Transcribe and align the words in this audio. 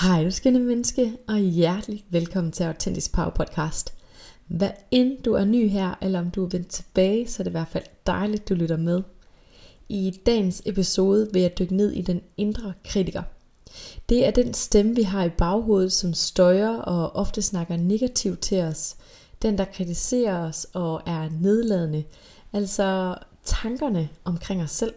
Hej 0.00 0.24
du 0.24 0.30
skønne 0.30 0.60
menneske, 0.60 1.12
og 1.28 1.38
hjertelig 1.38 2.04
velkommen 2.10 2.52
til 2.52 2.64
Authentic 2.64 3.12
Power 3.12 3.30
Podcast. 3.30 3.94
Hvad 4.46 4.70
end 4.90 5.22
du 5.22 5.32
er 5.32 5.44
ny 5.44 5.68
her, 5.68 5.94
eller 6.02 6.18
om 6.18 6.30
du 6.30 6.44
er 6.44 6.48
vendt 6.48 6.68
tilbage, 6.68 7.28
så 7.28 7.42
er 7.42 7.44
det 7.44 7.50
i 7.50 7.52
hvert 7.52 7.68
fald 7.68 7.84
dejligt, 8.06 8.48
du 8.48 8.54
lytter 8.54 8.76
med. 8.76 9.02
I 9.88 10.20
dagens 10.26 10.62
episode 10.66 11.28
vil 11.32 11.42
jeg 11.42 11.58
dykke 11.58 11.76
ned 11.76 11.92
i 11.92 12.02
den 12.02 12.20
indre 12.36 12.72
kritiker. 12.84 13.22
Det 14.08 14.26
er 14.26 14.30
den 14.30 14.54
stemme, 14.54 14.96
vi 14.96 15.02
har 15.02 15.24
i 15.24 15.30
baghovedet, 15.30 15.92
som 15.92 16.14
støjer 16.14 16.76
og 16.76 17.16
ofte 17.16 17.42
snakker 17.42 17.76
negativt 17.76 18.40
til 18.40 18.60
os. 18.60 18.96
Den, 19.42 19.58
der 19.58 19.64
kritiserer 19.64 20.48
os 20.48 20.66
og 20.72 21.02
er 21.06 21.28
nedladende. 21.40 22.04
Altså 22.52 23.14
tankerne 23.44 24.08
omkring 24.24 24.62
os 24.62 24.70
selv. 24.70 24.94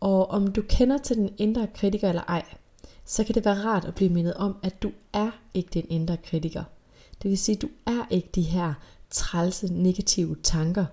Og 0.00 0.30
om 0.30 0.52
du 0.52 0.62
kender 0.68 0.98
til 0.98 1.16
den 1.16 1.30
indre 1.38 1.66
kritiker 1.74 2.08
eller 2.08 2.22
ej, 2.28 2.44
så 3.04 3.24
kan 3.24 3.34
det 3.34 3.44
være 3.44 3.64
rart 3.64 3.84
at 3.84 3.94
blive 3.94 4.10
mindet 4.10 4.34
om, 4.34 4.56
at 4.62 4.82
du 4.82 4.92
er 5.12 5.30
ikke 5.54 5.70
din 5.74 5.86
indre 5.88 6.16
kritiker. 6.16 6.64
Det 7.22 7.30
vil 7.30 7.38
sige, 7.38 7.56
at 7.56 7.62
du 7.62 7.68
er 7.86 8.06
ikke 8.10 8.28
de 8.34 8.42
her 8.42 8.74
trælse 9.10 9.72
negative 9.72 10.36
tanker. 10.42 10.84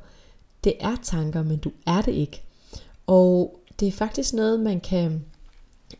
Det 0.64 0.74
er 0.80 0.96
tanker, 1.04 1.44
men 1.44 1.58
du 1.58 1.72
er 1.86 2.02
det 2.02 2.12
ikke. 2.12 2.42
Og 3.08 3.60
det 3.80 3.88
er 3.88 3.92
faktisk 3.92 4.34
noget, 4.34 4.60
man 4.60 4.80
kan 4.80 5.26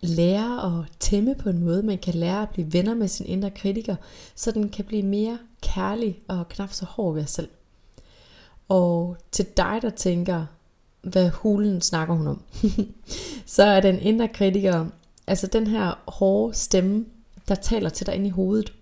lære 0.02 0.80
at 0.80 0.86
tæmme 1.00 1.36
på 1.36 1.50
en 1.50 1.64
måde. 1.64 1.84
Man 1.84 1.98
kan 1.98 2.14
lære 2.14 2.42
at 2.42 2.50
blive 2.50 2.74
venner 2.74 2.94
med 2.96 3.08
sin 3.08 3.26
indre 3.26 3.52
kritiker, 3.52 3.96
så 4.36 4.52
den 4.52 4.70
kan 4.70 4.86
blive 4.86 5.04
mere 5.04 5.40
kærlig 5.62 6.20
og 6.28 6.50
knap 6.50 6.74
så 6.74 6.86
hård 6.86 7.14
ved 7.14 7.22
sig 7.22 7.30
selv. 7.30 7.50
Og 8.70 9.18
til 9.32 9.46
dig, 9.58 9.80
der 9.82 9.90
tænker, 9.90 10.46
hvad 11.02 11.30
hulen 11.30 11.82
snakker 11.82 12.14
hun 12.14 12.28
om, 12.28 12.42
så 13.46 13.64
er 13.64 13.80
den 13.80 14.00
indre 14.00 14.28
kritiker 14.28 14.86
Altså 15.30 15.48
den 15.48 15.68
her 15.68 16.00
hårde 16.08 16.54
stemme, 16.54 17.06
der 17.48 17.56
taler 17.56 17.90
til 17.90 18.06
dig 18.06 18.16
ind 18.16 18.28
i 18.28 18.30
hovedet. 18.30 18.74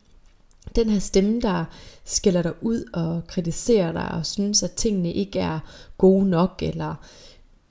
Den 0.75 0.89
her 0.89 0.99
stemme, 0.99 1.41
der 1.41 1.65
skælder 2.05 2.41
dig 2.41 2.63
ud 2.63 2.85
og 2.93 3.21
kritiserer 3.27 3.91
dig 3.91 4.11
og 4.11 4.25
synes, 4.25 4.63
at 4.63 4.71
tingene 4.71 5.13
ikke 5.13 5.39
er 5.39 5.59
gode 5.97 6.29
nok, 6.29 6.59
eller 6.61 6.95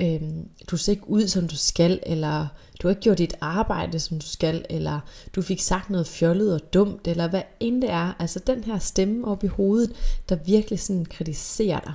øhm, 0.00 0.48
du 0.70 0.76
ser 0.76 0.92
ikke 0.92 1.10
ud, 1.10 1.26
som 1.26 1.48
du 1.48 1.56
skal, 1.56 2.00
eller 2.06 2.46
du 2.82 2.88
har 2.88 2.90
ikke 2.90 3.02
gjort 3.02 3.18
dit 3.18 3.36
arbejde, 3.40 4.00
som 4.00 4.18
du 4.18 4.26
skal, 4.26 4.64
eller 4.70 5.00
du 5.34 5.42
fik 5.42 5.60
sagt 5.60 5.90
noget 5.90 6.06
fjollet 6.06 6.54
og 6.54 6.74
dumt, 6.74 7.06
eller 7.06 7.28
hvad 7.28 7.42
end 7.60 7.82
det 7.82 7.90
er. 7.90 8.12
Altså 8.18 8.38
den 8.38 8.64
her 8.64 8.78
stemme 8.78 9.26
op 9.26 9.44
i 9.44 9.46
hovedet, 9.46 9.92
der 10.28 10.36
virkelig 10.46 10.80
sådan 10.80 11.04
kritiserer 11.04 11.80
dig. 11.80 11.92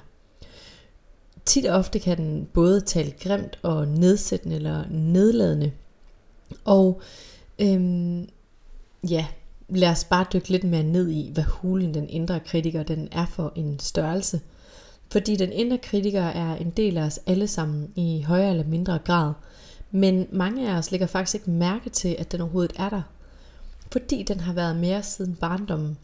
Tit 1.46 1.66
og 1.66 1.78
ofte 1.78 2.00
kan 2.00 2.18
den 2.18 2.48
både 2.54 2.82
tale 2.82 3.14
grimt 3.20 3.60
og 3.62 3.88
nedsættende 3.88 4.56
eller 4.56 4.84
nedladende 4.90 5.72
og 6.66 7.02
øhm, 7.60 8.30
ja, 9.10 9.26
lad 9.70 9.90
os 9.90 10.04
bare 10.04 10.26
dykke 10.34 10.50
lidt 10.50 10.64
mere 10.64 10.84
ned 10.84 11.10
i, 11.10 11.32
hvad 11.34 11.44
hulen 11.44 11.94
den 11.94 12.10
indre 12.10 12.40
kritiker 12.40 12.84
den 12.84 13.08
er 13.12 13.26
for 13.26 13.54
en 13.56 13.80
størrelse. 13.80 14.42
Fordi 15.12 15.36
den 15.36 15.52
indre 15.52 15.78
kritiker 15.78 16.24
er 16.24 16.56
en 16.56 16.70
del 16.70 16.98
af 16.98 17.04
os 17.04 17.20
alle 17.26 17.48
sammen 17.48 17.92
i 17.96 18.22
højere 18.22 18.50
eller 18.50 18.66
mindre 18.66 19.00
grad. 19.00 19.34
Men 19.92 20.28
mange 20.32 20.70
af 20.70 20.78
os 20.78 20.92
lægger 20.92 21.08
faktisk 21.08 21.36
ikke 21.36 21.50
mærke 21.50 21.90
til, 21.90 22.16
at 22.20 22.32
den 22.32 22.42
overhovedet 22.42 22.74
er 22.76 22.90
der. 22.90 23.02
Fordi 23.92 24.24
den 24.24 24.40
har 24.40 24.54
været 24.54 24.76
med 24.76 24.96
os 24.96 25.06
siden 25.06 25.36
barndommen. 25.36 25.98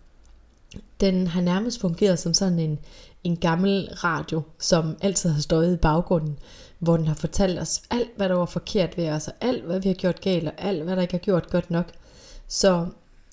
Den 1.01 1.27
har 1.27 1.41
nærmest 1.41 1.81
fungeret 1.81 2.19
som 2.19 2.33
sådan 2.33 2.59
en, 2.59 2.79
en 3.23 3.37
gammel 3.37 3.89
radio, 3.93 4.41
som 4.59 4.97
altid 5.01 5.29
har 5.29 5.41
støjet 5.41 5.73
i 5.73 5.77
baggrunden 5.77 6.37
hvor 6.79 6.97
den 6.97 7.07
har 7.07 7.15
fortalt 7.15 7.59
os 7.59 7.81
alt, 7.89 8.09
hvad 8.17 8.29
der 8.29 8.35
var 8.35 8.45
forkert 8.45 8.97
ved 8.97 9.09
os, 9.09 9.27
og 9.27 9.33
alt, 9.41 9.63
hvad 9.63 9.79
vi 9.79 9.89
har 9.89 9.95
gjort 9.95 10.21
galt, 10.21 10.47
og 10.47 10.53
alt, 10.57 10.83
hvad 10.83 10.95
der 10.95 11.01
ikke 11.01 11.13
har 11.13 11.19
gjort 11.19 11.49
godt 11.49 11.71
nok. 11.71 11.91
Så 12.47 12.87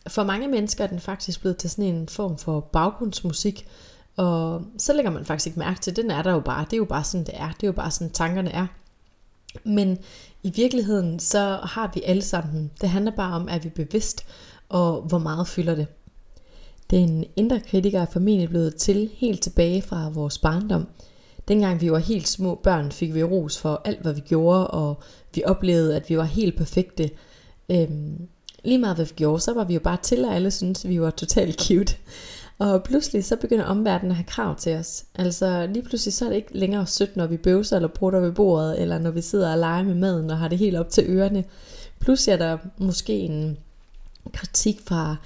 for 0.08 0.24
mange 0.24 0.48
mennesker 0.48 0.84
er 0.84 0.88
den 0.88 1.00
faktisk 1.00 1.40
blevet 1.40 1.56
til 1.56 1.70
sådan 1.70 1.94
en 1.94 2.08
form 2.08 2.38
for 2.38 2.60
baggrundsmusik, 2.60 3.68
og 4.16 4.62
så 4.78 4.92
lægger 4.92 5.10
man 5.10 5.24
faktisk 5.24 5.46
ikke 5.46 5.58
mærke 5.58 5.80
til, 5.80 5.96
den 5.96 6.10
er 6.10 6.22
der 6.22 6.32
jo 6.32 6.40
bare, 6.40 6.64
det 6.64 6.72
er 6.72 6.76
jo 6.76 6.84
bare 6.84 7.04
sådan, 7.04 7.26
det 7.26 7.34
er, 7.36 7.48
det 7.48 7.62
er 7.62 7.66
jo 7.66 7.72
bare 7.72 7.90
sådan, 7.90 8.10
tankerne 8.10 8.50
er. 8.50 8.66
Men 9.64 9.98
i 10.42 10.50
virkeligheden, 10.50 11.20
så 11.20 11.58
har 11.62 11.90
vi 11.94 12.02
alle 12.04 12.22
sammen, 12.22 12.70
det 12.80 12.88
handler 12.88 13.12
bare 13.12 13.34
om, 13.34 13.48
at 13.48 13.64
vi 13.64 13.68
er 13.68 13.84
bevidst, 13.84 14.26
og 14.68 15.02
hvor 15.02 15.18
meget 15.18 15.48
fylder 15.48 15.74
det. 15.74 15.86
Den 16.90 17.24
indre 17.36 17.60
kritiker 17.60 18.00
er 18.00 18.06
formentlig 18.06 18.48
blevet 18.48 18.76
til 18.76 19.10
helt 19.14 19.42
tilbage 19.42 19.82
fra 19.82 20.08
vores 20.08 20.38
barndom, 20.38 20.86
Dengang 21.48 21.80
vi 21.80 21.92
var 21.92 21.98
helt 21.98 22.28
små 22.28 22.54
børn, 22.54 22.92
fik 22.92 23.14
vi 23.14 23.22
ros 23.22 23.58
for 23.58 23.82
alt, 23.84 24.02
hvad 24.02 24.12
vi 24.12 24.20
gjorde, 24.20 24.66
og 24.66 25.02
vi 25.34 25.42
oplevede, 25.44 25.96
at 25.96 26.10
vi 26.10 26.16
var 26.16 26.24
helt 26.24 26.56
perfekte. 26.56 27.10
Øhm, 27.68 28.28
lige 28.64 28.78
meget 28.78 28.96
hvad 28.96 29.06
vi 29.06 29.12
gjorde, 29.16 29.40
så 29.40 29.54
var 29.54 29.64
vi 29.64 29.74
jo 29.74 29.80
bare 29.80 29.98
til, 30.02 30.24
og 30.24 30.34
alle 30.34 30.50
syntes, 30.50 30.88
vi 30.88 31.00
var 31.00 31.10
totalt 31.10 31.62
cute. 31.62 31.96
Og 32.58 32.82
pludselig 32.82 33.24
så 33.24 33.36
begynder 33.36 33.64
omverdenen 33.64 34.10
at 34.10 34.16
have 34.16 34.24
krav 34.24 34.56
til 34.56 34.76
os. 34.76 35.04
Altså 35.14 35.66
lige 35.66 35.82
pludselig 35.82 36.14
så 36.14 36.24
er 36.24 36.28
det 36.28 36.36
ikke 36.36 36.58
længere 36.58 36.86
sødt, 36.86 37.16
når 37.16 37.26
vi 37.26 37.36
bøvser 37.36 37.76
eller 37.76 37.88
brutter 37.88 38.20
ved 38.20 38.32
bordet, 38.32 38.82
eller 38.82 38.98
når 38.98 39.10
vi 39.10 39.20
sidder 39.20 39.52
og 39.52 39.58
leger 39.58 39.82
med 39.82 39.94
maden 39.94 40.30
og 40.30 40.38
har 40.38 40.48
det 40.48 40.58
helt 40.58 40.76
op 40.76 40.88
til 40.88 41.04
ørerne. 41.08 41.44
Pludselig 42.00 42.32
er 42.32 42.36
der 42.36 42.58
måske 42.78 43.18
en 43.18 43.58
kritik 44.32 44.80
fra 44.86 45.16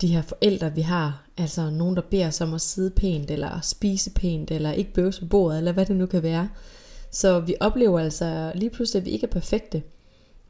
de 0.00 0.06
her 0.06 0.22
forældre, 0.22 0.74
vi 0.74 0.80
har, 0.80 1.24
altså 1.36 1.70
nogen, 1.70 1.96
der 1.96 2.02
beder 2.02 2.28
os 2.28 2.40
om 2.40 2.54
at 2.54 2.60
sidde 2.60 2.90
pænt, 2.90 3.30
eller 3.30 3.60
spise 3.60 4.10
pænt, 4.10 4.50
eller 4.50 4.72
ikke 4.72 4.92
bøves 4.92 5.20
på 5.20 5.26
bordet, 5.26 5.58
eller 5.58 5.72
hvad 5.72 5.86
det 5.86 5.96
nu 5.96 6.06
kan 6.06 6.22
være. 6.22 6.48
Så 7.10 7.40
vi 7.40 7.54
oplever 7.60 8.00
altså 8.00 8.52
lige 8.54 8.70
pludselig, 8.70 9.00
at 9.00 9.06
vi 9.06 9.10
ikke 9.10 9.26
er 9.26 9.30
perfekte, 9.30 9.82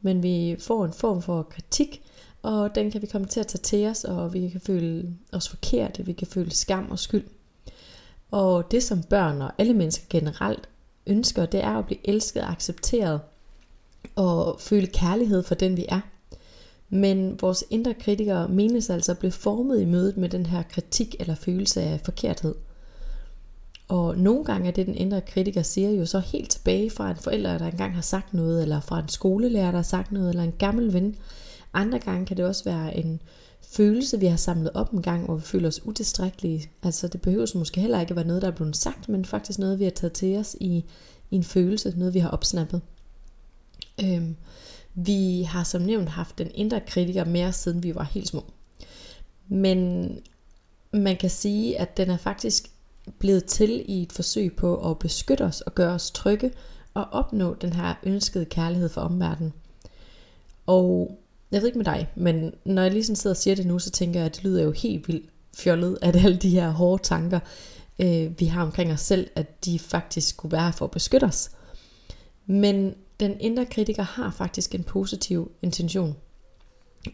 men 0.02 0.22
vi 0.22 0.56
får 0.60 0.84
en 0.84 0.92
form 0.92 1.22
for 1.22 1.42
kritik, 1.42 2.02
og 2.42 2.74
den 2.74 2.90
kan 2.90 3.02
vi 3.02 3.06
komme 3.06 3.26
til 3.26 3.40
at 3.40 3.46
tage 3.46 3.62
til 3.62 3.86
os, 3.86 4.04
og 4.04 4.34
vi 4.34 4.48
kan 4.48 4.60
føle 4.60 5.14
os 5.32 5.48
forkerte, 5.48 6.06
vi 6.06 6.12
kan 6.12 6.26
føle 6.26 6.50
skam 6.50 6.90
og 6.90 6.98
skyld. 6.98 7.24
Og 8.30 8.70
det 8.70 8.82
som 8.82 9.02
børn 9.02 9.42
og 9.42 9.52
alle 9.58 9.74
mennesker 9.74 10.04
generelt 10.10 10.68
ønsker, 11.06 11.46
det 11.46 11.64
er 11.64 11.78
at 11.78 11.86
blive 11.86 12.08
elsket 12.08 12.42
og 12.42 12.50
accepteret, 12.50 13.20
og 14.16 14.60
føle 14.60 14.86
kærlighed 14.86 15.42
for 15.42 15.54
den 15.54 15.76
vi 15.76 15.86
er. 15.88 16.00
Men 16.88 17.38
vores 17.40 17.64
indre 17.70 17.94
kritikere 17.94 18.48
menes 18.48 18.90
altså 18.90 19.12
at 19.12 19.18
blive 19.18 19.32
formet 19.32 19.80
i 19.80 19.84
mødet 19.84 20.16
med 20.16 20.28
den 20.28 20.46
her 20.46 20.62
kritik 20.62 21.16
eller 21.20 21.34
følelse 21.34 21.82
af 21.82 22.00
forkerthed. 22.04 22.54
Og 23.88 24.18
nogle 24.18 24.44
gange 24.44 24.68
er 24.68 24.72
det, 24.72 24.86
den 24.86 24.94
indre 24.94 25.20
kritiker 25.20 25.62
siger, 25.62 25.90
jo 25.90 26.06
så 26.06 26.18
helt 26.18 26.50
tilbage 26.50 26.90
fra 26.90 27.10
en 27.10 27.16
forælder, 27.16 27.58
der 27.58 27.66
engang 27.66 27.94
har 27.94 28.02
sagt 28.02 28.34
noget, 28.34 28.62
eller 28.62 28.80
fra 28.80 28.98
en 28.98 29.08
skolelærer, 29.08 29.70
der 29.70 29.78
har 29.78 29.82
sagt 29.82 30.12
noget, 30.12 30.28
eller 30.28 30.42
en 30.42 30.54
gammel 30.58 30.92
ven. 30.92 31.16
Andre 31.72 31.98
gange 31.98 32.26
kan 32.26 32.36
det 32.36 32.44
også 32.44 32.64
være 32.64 32.96
en 32.96 33.20
følelse, 33.62 34.20
vi 34.20 34.26
har 34.26 34.36
samlet 34.36 34.70
op 34.74 34.92
en 34.92 35.02
gang, 35.02 35.24
hvor 35.24 35.34
vi 35.34 35.42
føler 35.42 35.68
os 35.68 35.86
utilstrækkelige. 35.86 36.70
Altså 36.82 37.08
det 37.08 37.20
behøver 37.20 37.58
måske 37.58 37.80
heller 37.80 38.00
ikke 38.00 38.10
at 38.10 38.16
være 38.16 38.26
noget, 38.26 38.42
der 38.42 38.48
er 38.48 38.52
blevet 38.52 38.76
sagt, 38.76 39.08
men 39.08 39.24
faktisk 39.24 39.58
noget, 39.58 39.78
vi 39.78 39.84
har 39.84 39.90
taget 39.90 40.12
til 40.12 40.36
os 40.36 40.56
i, 40.60 40.84
i 41.30 41.36
en 41.36 41.44
følelse, 41.44 41.94
noget 41.96 42.14
vi 42.14 42.18
har 42.18 42.28
opsnappet. 42.28 42.80
Øhm, 44.04 44.36
vi 44.94 45.42
har 45.42 45.64
som 45.64 45.82
nævnt 45.82 46.08
haft 46.08 46.38
den 46.38 46.50
indre 46.54 46.80
kritiker 46.80 47.24
mere 47.24 47.52
siden 47.52 47.82
vi 47.82 47.94
var 47.94 48.02
helt 48.02 48.28
små. 48.28 48.44
Men 49.48 50.10
man 50.92 51.16
kan 51.16 51.30
sige, 51.30 51.80
at 51.80 51.96
den 51.96 52.10
er 52.10 52.16
faktisk 52.16 52.70
blevet 53.18 53.44
til 53.44 53.84
i 53.88 54.02
et 54.02 54.12
forsøg 54.12 54.56
på 54.56 54.90
at 54.90 54.98
beskytte 54.98 55.42
os 55.42 55.60
og 55.60 55.74
gøre 55.74 55.92
os 55.92 56.10
trygge 56.10 56.52
og 56.94 57.04
opnå 57.12 57.54
den 57.54 57.72
her 57.72 57.94
ønskede 58.02 58.44
kærlighed 58.44 58.88
for 58.88 59.00
omverdenen. 59.00 59.52
Og 60.66 61.18
jeg 61.50 61.60
ved 61.60 61.68
ikke 61.68 61.78
med 61.78 61.84
dig, 61.84 62.08
men 62.14 62.52
når 62.64 62.82
jeg 62.82 62.92
lige 62.92 63.04
sådan 63.04 63.16
sidder 63.16 63.34
og 63.34 63.38
siger 63.38 63.54
det 63.54 63.66
nu, 63.66 63.78
så 63.78 63.90
tænker 63.90 64.20
jeg, 64.20 64.26
at 64.26 64.36
det 64.36 64.44
lyder 64.44 64.62
jo 64.62 64.70
helt 64.70 65.08
vildt 65.08 65.30
fjollet, 65.56 65.98
at 66.02 66.16
alle 66.16 66.36
de 66.36 66.50
her 66.50 66.70
hårde 66.70 67.02
tanker, 67.02 67.40
øh, 67.98 68.40
vi 68.40 68.44
har 68.44 68.62
omkring 68.62 68.92
os 68.92 69.00
selv, 69.00 69.30
at 69.34 69.64
de 69.64 69.78
faktisk 69.78 70.28
skulle 70.28 70.56
være 70.56 70.72
for 70.72 70.84
at 70.84 70.90
beskytte 70.90 71.24
os. 71.24 71.50
Men 72.46 72.94
den 73.20 73.40
indre 73.40 73.66
kritiker 73.66 74.02
har 74.02 74.30
faktisk 74.30 74.74
en 74.74 74.84
positiv 74.84 75.52
intention. 75.62 76.16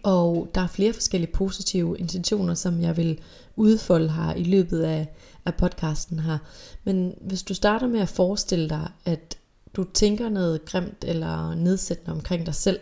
Og 0.03 0.49
der 0.55 0.61
er 0.61 0.67
flere 0.67 0.93
forskellige 0.93 1.33
positive 1.33 1.99
intentioner, 1.99 2.55
som 2.55 2.81
jeg 2.81 2.97
vil 2.97 3.21
udfolde 3.57 4.13
her 4.13 4.35
i 4.35 4.45
løbet 4.45 4.83
af, 4.83 5.09
af 5.45 5.55
podcasten 5.55 6.19
her. 6.19 6.39
Men 6.85 7.15
hvis 7.21 7.43
du 7.43 7.55
starter 7.55 7.87
med 7.87 8.01
at 8.01 8.09
forestille 8.09 8.69
dig, 8.69 8.89
at 9.05 9.39
du 9.75 9.85
tænker 9.95 10.29
noget 10.29 10.65
grimt 10.65 11.05
eller 11.07 11.55
nedsættende 11.55 12.13
omkring 12.13 12.47
dig 12.47 12.55
selv, 12.55 12.81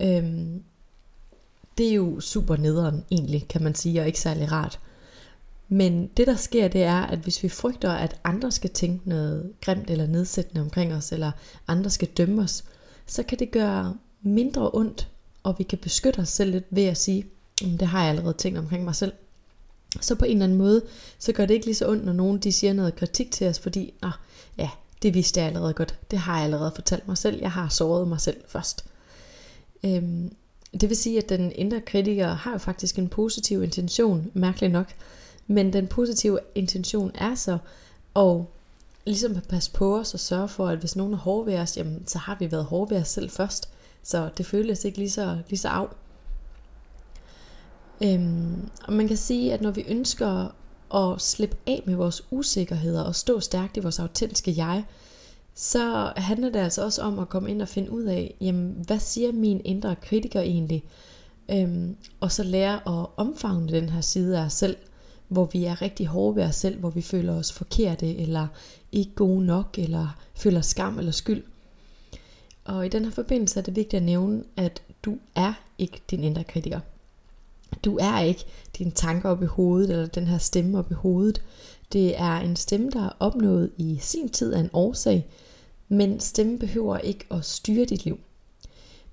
øhm, 0.00 0.62
det 1.78 1.88
er 1.88 1.94
jo 1.94 2.20
super 2.20 2.56
nederen 2.56 3.04
egentlig, 3.10 3.48
kan 3.48 3.62
man 3.62 3.74
sige, 3.74 4.00
og 4.00 4.06
ikke 4.06 4.20
særlig 4.20 4.52
rart. 4.52 4.80
Men 5.74 6.06
det 6.16 6.26
der 6.26 6.36
sker, 6.36 6.68
det 6.68 6.82
er, 6.82 7.02
at 7.02 7.18
hvis 7.18 7.42
vi 7.42 7.48
frygter, 7.48 7.92
at 7.92 8.16
andre 8.24 8.52
skal 8.52 8.70
tænke 8.70 9.08
noget 9.08 9.52
grimt 9.60 9.90
eller 9.90 10.06
nedsættende 10.06 10.60
omkring 10.60 10.94
os, 10.94 11.12
eller 11.12 11.32
andre 11.68 11.90
skal 11.90 12.08
dømme 12.08 12.42
os, 12.42 12.64
så 13.06 13.22
kan 13.22 13.38
det 13.38 13.50
gøre 13.50 13.96
mindre 14.22 14.70
ondt, 14.74 15.08
og 15.42 15.54
vi 15.58 15.64
kan 15.64 15.78
beskytte 15.78 16.18
os 16.18 16.28
selv 16.28 16.50
lidt 16.50 16.64
ved 16.70 16.84
at 16.84 16.96
sige, 16.96 17.26
mm, 17.62 17.78
det 17.78 17.88
har 17.88 18.00
jeg 18.00 18.10
allerede 18.10 18.34
tænkt 18.34 18.58
omkring 18.58 18.84
mig 18.84 18.94
selv. 18.94 19.12
Så 20.00 20.14
på 20.14 20.24
en 20.24 20.30
eller 20.30 20.44
anden 20.44 20.58
måde, 20.58 20.82
så 21.18 21.32
gør 21.32 21.46
det 21.46 21.54
ikke 21.54 21.66
lige 21.66 21.74
så 21.74 21.88
ondt, 21.88 22.04
når 22.04 22.12
nogen 22.12 22.38
de 22.38 22.52
siger 22.52 22.72
noget 22.72 22.96
kritik 22.96 23.30
til 23.30 23.46
os, 23.46 23.58
fordi, 23.58 23.94
ah, 24.02 24.12
ja, 24.58 24.70
det 25.02 25.14
vidste 25.14 25.40
jeg 25.40 25.46
allerede 25.46 25.74
godt. 25.74 25.98
Det 26.10 26.18
har 26.18 26.36
jeg 26.36 26.44
allerede 26.44 26.72
fortalt 26.74 27.08
mig 27.08 27.18
selv. 27.18 27.40
Jeg 27.40 27.52
har 27.52 27.68
såret 27.68 28.08
mig 28.08 28.20
selv 28.20 28.36
først. 28.48 28.84
Øhm, 29.84 30.36
det 30.80 30.88
vil 30.88 30.96
sige, 30.96 31.18
at 31.18 31.28
den 31.28 31.52
indre 31.54 31.80
kritiker 31.80 32.28
har 32.34 32.52
jo 32.52 32.58
faktisk 32.58 32.98
en 32.98 33.08
positiv 33.08 33.62
intention, 33.62 34.30
mærkeligt 34.34 34.72
nok. 34.72 34.94
Men 35.46 35.72
den 35.72 35.86
positive 35.86 36.38
intention 36.54 37.10
er 37.14 37.34
så 37.34 37.58
at 38.16 38.44
ligesom 39.06 39.36
at 39.36 39.48
passe 39.48 39.72
på 39.72 39.98
os 39.98 40.14
og 40.14 40.20
sørge 40.20 40.48
for, 40.48 40.68
at 40.68 40.78
hvis 40.78 40.96
nogen 40.96 41.12
er 41.12 41.18
hårde 41.18 41.46
ved 41.46 41.58
os, 41.58 41.76
jamen, 41.76 42.06
så 42.06 42.18
har 42.18 42.36
vi 42.40 42.52
været 42.52 42.64
hårde 42.64 42.90
ved 42.94 43.00
os 43.00 43.08
selv 43.08 43.30
først. 43.30 43.68
Så 44.02 44.30
det 44.38 44.46
føles 44.46 44.84
ikke 44.84 44.98
lige 44.98 45.10
så, 45.10 45.38
lige 45.48 45.58
så 45.58 45.68
af. 45.68 45.86
Øhm, 48.02 48.68
og 48.84 48.92
man 48.92 49.08
kan 49.08 49.16
sige, 49.16 49.52
at 49.52 49.60
når 49.60 49.70
vi 49.70 49.84
ønsker 49.88 50.54
at 50.94 51.20
slippe 51.20 51.56
af 51.66 51.82
med 51.86 51.94
vores 51.94 52.22
usikkerheder 52.30 53.02
og 53.02 53.14
stå 53.14 53.40
stærkt 53.40 53.76
i 53.76 53.80
vores 53.80 53.98
autentiske 53.98 54.54
jeg, 54.56 54.84
så 55.54 56.12
handler 56.16 56.50
det 56.50 56.58
altså 56.58 56.84
også 56.84 57.02
om 57.02 57.18
at 57.18 57.28
komme 57.28 57.50
ind 57.50 57.62
og 57.62 57.68
finde 57.68 57.90
ud 57.90 58.02
af, 58.02 58.34
jamen, 58.40 58.84
hvad 58.86 58.98
siger 58.98 59.32
min 59.32 59.60
indre 59.64 59.96
kritiker 59.96 60.40
egentlig? 60.40 60.84
Øhm, 61.50 61.96
og 62.20 62.32
så 62.32 62.42
lære 62.42 62.74
at 62.74 63.06
omfavne 63.16 63.72
den 63.72 63.88
her 63.88 64.00
side 64.00 64.38
af 64.38 64.44
os 64.44 64.52
selv, 64.52 64.76
hvor 65.28 65.44
vi 65.52 65.64
er 65.64 65.82
rigtig 65.82 66.06
hårde 66.06 66.36
ved 66.36 66.44
os 66.44 66.54
selv, 66.54 66.78
hvor 66.78 66.90
vi 66.90 67.02
føler 67.02 67.34
os 67.34 67.52
forkerte, 67.52 68.16
eller 68.16 68.46
ikke 68.92 69.14
gode 69.14 69.46
nok, 69.46 69.78
eller 69.78 70.16
føler 70.34 70.60
skam 70.60 70.98
eller 70.98 71.12
skyld. 71.12 71.42
Og 72.64 72.86
i 72.86 72.88
den 72.88 73.04
her 73.04 73.12
forbindelse 73.12 73.58
er 73.60 73.62
det 73.62 73.76
vigtigt 73.76 74.00
at 74.00 74.06
nævne, 74.06 74.44
at 74.56 74.82
du 75.04 75.18
er 75.34 75.52
ikke 75.78 76.02
din 76.10 76.24
indre 76.24 76.44
kritiker. 76.44 76.80
Du 77.84 77.98
er 78.00 78.20
ikke 78.20 78.44
dine 78.78 78.90
tanker 78.90 79.28
op 79.28 79.42
i 79.42 79.46
hovedet, 79.46 79.90
eller 79.90 80.06
den 80.06 80.26
her 80.26 80.38
stemme 80.38 80.78
op 80.78 80.90
i 80.90 80.94
hovedet. 80.94 81.42
Det 81.92 82.20
er 82.20 82.36
en 82.36 82.56
stemme, 82.56 82.90
der 82.90 83.04
er 83.04 83.16
opnået 83.20 83.70
i 83.78 83.98
sin 84.00 84.28
tid 84.28 84.52
af 84.52 84.60
en 84.60 84.70
årsag, 84.72 85.26
men 85.88 86.20
stemmen 86.20 86.58
behøver 86.58 86.98
ikke 86.98 87.24
at 87.30 87.44
styre 87.44 87.84
dit 87.84 88.04
liv. 88.04 88.18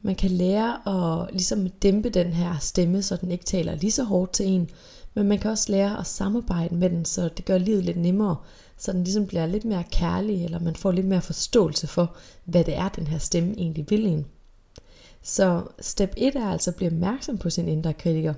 Man 0.02 0.16
kan 0.16 0.32
lære 0.32 0.88
at 0.88 1.30
ligesom 1.32 1.70
dæmpe 1.70 2.10
den 2.10 2.34
her 2.34 2.58
stemme, 2.60 3.02
så 3.02 3.16
den 3.16 3.32
ikke 3.32 3.46
taler 3.46 3.76
lige 3.76 3.92
så 3.92 4.04
hårdt 4.04 4.32
til 4.32 4.48
en, 4.48 4.70
men 5.14 5.28
man 5.28 5.40
kan 5.40 5.52
også 5.52 5.72
lære 5.72 6.00
at 6.00 6.08
samarbejde 6.08 6.76
med 6.76 6.90
den, 6.90 7.06
så 7.06 7.30
det 7.38 7.46
gør 7.46 7.58
livet 7.58 7.84
lidt 7.84 7.98
nemmere, 7.98 8.36
så 8.78 8.92
den 8.92 9.04
ligesom 9.04 9.28
bliver 9.28 9.46
lidt 9.46 9.66
mere 9.66 9.84
kærlig, 9.92 10.46
eller 10.46 10.60
man 10.60 10.76
får 10.76 10.92
lidt 10.92 11.08
mere 11.08 11.22
forståelse 11.22 11.88
for, 11.88 12.16
hvad 12.46 12.64
det 12.64 12.78
er, 12.78 12.90
den 12.90 13.08
her 13.08 13.18
stemme 13.18 13.54
egentlig 13.58 13.86
vil 13.90 14.06
en. 14.06 14.26
Så 15.22 15.64
step 15.80 16.14
1 16.18 16.36
er 16.36 16.50
altså 16.50 16.72
at 16.72 16.76
blive 16.76 16.92
opmærksom 16.92 17.38
på 17.38 17.50
sin 17.50 17.68
indre 17.68 17.94
kritiker. 17.94 18.34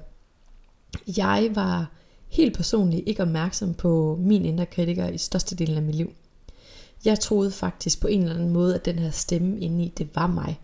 Jeg 1.18 1.50
var 1.54 1.92
helt 2.30 2.56
personligt 2.56 3.08
ikke 3.08 3.22
opmærksom 3.22 3.74
på 3.74 4.18
min 4.20 4.46
indre 4.46 4.66
kritiker 4.66 5.08
i 5.08 5.18
størstedelen 5.18 5.78
af 5.78 5.84
mit 5.84 5.96
liv. 5.96 6.14
Jeg 7.06 7.20
troede 7.20 7.52
faktisk 7.52 8.02
på 8.02 8.08
en 8.08 8.22
eller 8.22 8.36
anden 8.36 8.50
måde, 8.50 8.76
at 8.76 8.86
den 8.86 9.00
her 9.00 9.12
stemme 9.12 9.60
inde 9.60 9.86
i, 9.86 9.94
det 9.98 10.16
var 10.16 10.28
mig. 10.28 10.60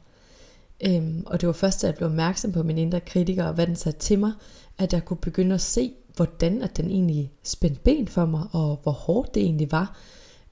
Øhm, 0.85 1.23
og 1.25 1.41
det 1.41 1.47
var 1.47 1.53
først, 1.53 1.81
da 1.81 1.87
jeg 1.87 1.95
blev 1.95 2.09
opmærksom 2.09 2.51
på 2.51 2.63
min 2.63 2.77
indre 2.77 2.99
kritiker, 2.99 3.45
og 3.45 3.53
hvad 3.53 3.67
den 3.67 3.75
sagde 3.75 3.97
til 3.97 4.19
mig, 4.19 4.31
at 4.77 4.93
jeg 4.93 5.05
kunne 5.05 5.17
begynde 5.17 5.55
at 5.55 5.61
se, 5.61 5.93
hvordan 6.15 6.61
at 6.61 6.77
den 6.77 6.91
egentlig 6.91 7.31
spændte 7.43 7.81
ben 7.81 8.07
for 8.07 8.25
mig, 8.25 8.47
og 8.51 8.79
hvor 8.83 8.91
hårdt 8.91 9.35
det 9.35 9.43
egentlig 9.43 9.71
var. 9.71 9.97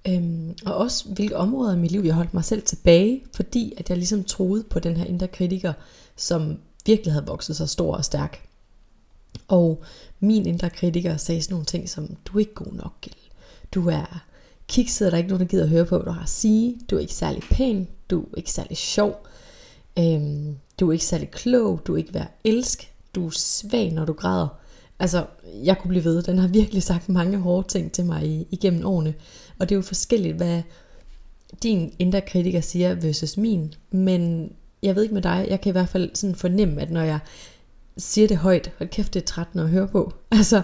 Øhm, 0.08 0.56
og 0.66 0.76
også 0.76 1.10
hvilke 1.10 1.38
områder 1.38 1.74
i 1.74 1.78
mit 1.78 1.92
liv, 1.92 2.02
jeg 2.02 2.14
holdt 2.14 2.34
mig 2.34 2.46
selv 2.46 2.62
tilbage, 2.62 3.24
fordi 3.36 3.74
at 3.78 3.90
jeg 3.90 3.98
ligesom 3.98 4.24
troede 4.24 4.64
på 4.64 4.80
den 4.80 4.98
her 4.98 5.06
indre 5.06 5.28
kritiker, 5.28 5.74
som 6.16 6.58
virkelig 6.86 7.14
havde 7.14 7.26
vokset 7.26 7.56
sig 7.56 7.70
stor 7.70 7.96
og 7.96 8.06
stærk. 8.06 8.48
Og 9.48 9.84
min 10.20 10.46
indre 10.46 10.70
kritiker 10.70 11.18
sagde 11.18 11.42
sådan 11.42 11.54
nogle 11.54 11.66
ting 11.66 11.90
som, 11.90 12.16
du 12.26 12.36
er 12.36 12.40
ikke 12.40 12.54
god 12.54 12.74
nok, 12.74 13.02
Gil. 13.02 13.16
du 13.74 13.90
er 13.90 14.26
kikset, 14.68 15.12
der 15.12 15.14
er 15.14 15.18
ikke 15.18 15.30
nogen, 15.30 15.42
der 15.42 15.50
gider 15.50 15.64
at 15.64 15.70
høre 15.70 15.86
på, 15.86 15.98
hvad 15.98 16.06
du 16.06 16.12
har 16.12 16.24
at 16.24 16.30
sige, 16.30 16.78
du 16.90 16.96
er 16.96 17.00
ikke 17.00 17.14
særlig 17.14 17.44
pæn, 17.52 17.88
du 18.10 18.22
er 18.22 18.38
ikke 18.38 18.52
særlig 18.52 18.78
sjov, 18.78 19.28
øhm, 20.00 20.58
du 20.80 20.90
er 20.90 20.94
ikke 20.94 21.06
særlig 21.06 21.32
klog, 21.32 21.82
du 21.88 21.94
er 21.94 21.98
ikke 21.98 22.14
værd 22.14 22.32
elsk, 22.44 22.94
du 23.16 23.28
er 23.28 23.32
svag, 23.32 23.92
når 23.92 24.06
du 24.06 24.14
græder. 24.14 24.48
Altså, 25.00 25.26
jeg 25.64 25.78
kunne 25.78 25.90
blive 25.90 26.04
ved. 26.04 26.24
Den 26.24 26.38
har 26.38 26.48
virkelig 26.48 26.84
sagt 26.84 27.10
mange 27.10 27.38
hårde 27.38 27.68
ting 27.68 27.92
til 27.92 28.06
mig 28.06 28.26
i, 28.26 28.48
igennem 28.52 28.86
årene. 28.86 29.14
Og 29.60 29.70
det 29.70 29.76
er 29.76 29.78
jo 29.78 29.82
forskelligt, 29.82 30.36
hvad 30.36 30.62
din 31.64 31.94
indre 32.00 32.22
kritiker 32.22 32.62
siger 32.62 32.96
versus 32.96 33.38
min. 33.38 33.74
Men 33.92 34.52
jeg 34.84 34.96
ved 34.96 35.04
ikke 35.04 35.14
med 35.14 35.22
dig, 35.22 35.48
jeg 35.50 35.62
kan 35.62 35.70
i 35.70 35.72
hvert 35.72 35.90
fald 35.90 36.10
sådan 36.14 36.36
fornemme, 36.36 36.82
at 36.82 36.92
når 36.92 37.02
jeg 37.02 37.20
siger 37.98 38.28
det 38.28 38.38
højt, 38.38 38.72
hold 38.78 38.90
kæft, 38.90 39.14
det 39.14 39.22
er 39.22 39.26
trættende 39.26 39.64
at 39.64 39.70
høre 39.70 39.88
på. 39.88 40.14
Altså, 40.32 40.62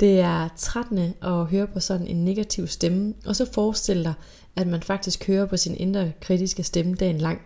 det 0.00 0.20
er 0.20 0.48
trættende 0.56 1.12
at 1.22 1.46
høre 1.46 1.66
på 1.66 1.80
sådan 1.80 2.06
en 2.06 2.24
negativ 2.24 2.66
stemme, 2.66 3.14
og 3.26 3.36
så 3.36 3.52
forestil 3.52 4.04
dig, 4.04 4.14
at 4.56 4.66
man 4.66 4.82
faktisk 4.82 5.26
hører 5.26 5.46
på 5.46 5.56
sin 5.56 5.76
indre 5.76 6.12
kritiske 6.20 6.62
stemme 6.62 6.94
dagen 6.94 7.18
lang. 7.18 7.40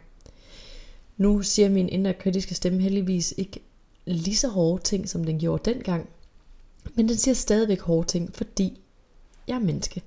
Nu 1.16 1.42
siger 1.42 1.68
min 1.68 1.88
indre 1.88 2.14
kritiske 2.14 2.54
stemme 2.54 2.80
heldigvis 2.80 3.34
ikke 3.36 3.60
lige 4.06 4.36
så 4.36 4.48
hårde 4.48 4.82
ting, 4.82 5.08
som 5.08 5.24
den 5.24 5.38
gjorde 5.38 5.70
dengang. 5.74 6.08
Men 6.94 7.08
den 7.08 7.16
siger 7.16 7.34
stadigvæk 7.34 7.80
hårde 7.80 8.08
ting, 8.08 8.34
fordi 8.34 8.80
jeg 9.48 9.54
er 9.54 9.60
menneske. 9.60 10.02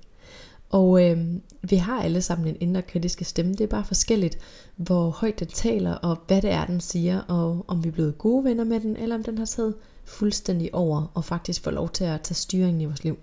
Og 0.70 1.04
øh, 1.04 1.26
vi 1.62 1.76
har 1.76 2.02
alle 2.02 2.22
sammen 2.22 2.48
en 2.48 2.56
indre 2.60 2.82
kritiske 2.82 3.24
stemme. 3.24 3.52
Det 3.52 3.60
er 3.60 3.66
bare 3.66 3.84
forskelligt, 3.84 4.38
hvor 4.76 5.10
højt 5.10 5.40
den 5.40 5.48
taler, 5.48 5.92
og 5.92 6.18
hvad 6.26 6.42
det 6.42 6.50
er, 6.50 6.66
den 6.66 6.80
siger, 6.80 7.20
og 7.20 7.64
om 7.68 7.84
vi 7.84 7.88
er 7.88 7.92
blevet 7.92 8.18
gode 8.18 8.44
venner 8.44 8.64
med 8.64 8.80
den, 8.80 8.96
eller 8.96 9.14
om 9.14 9.24
den 9.24 9.38
har 9.38 9.44
taget 9.44 9.74
fuldstændig 10.04 10.74
over, 10.74 11.10
og 11.14 11.24
faktisk 11.24 11.62
får 11.62 11.70
lov 11.70 11.88
til 11.88 12.04
at 12.04 12.20
tage 12.20 12.34
styringen 12.34 12.80
i 12.80 12.84
vores 12.84 13.04
liv. 13.04 13.18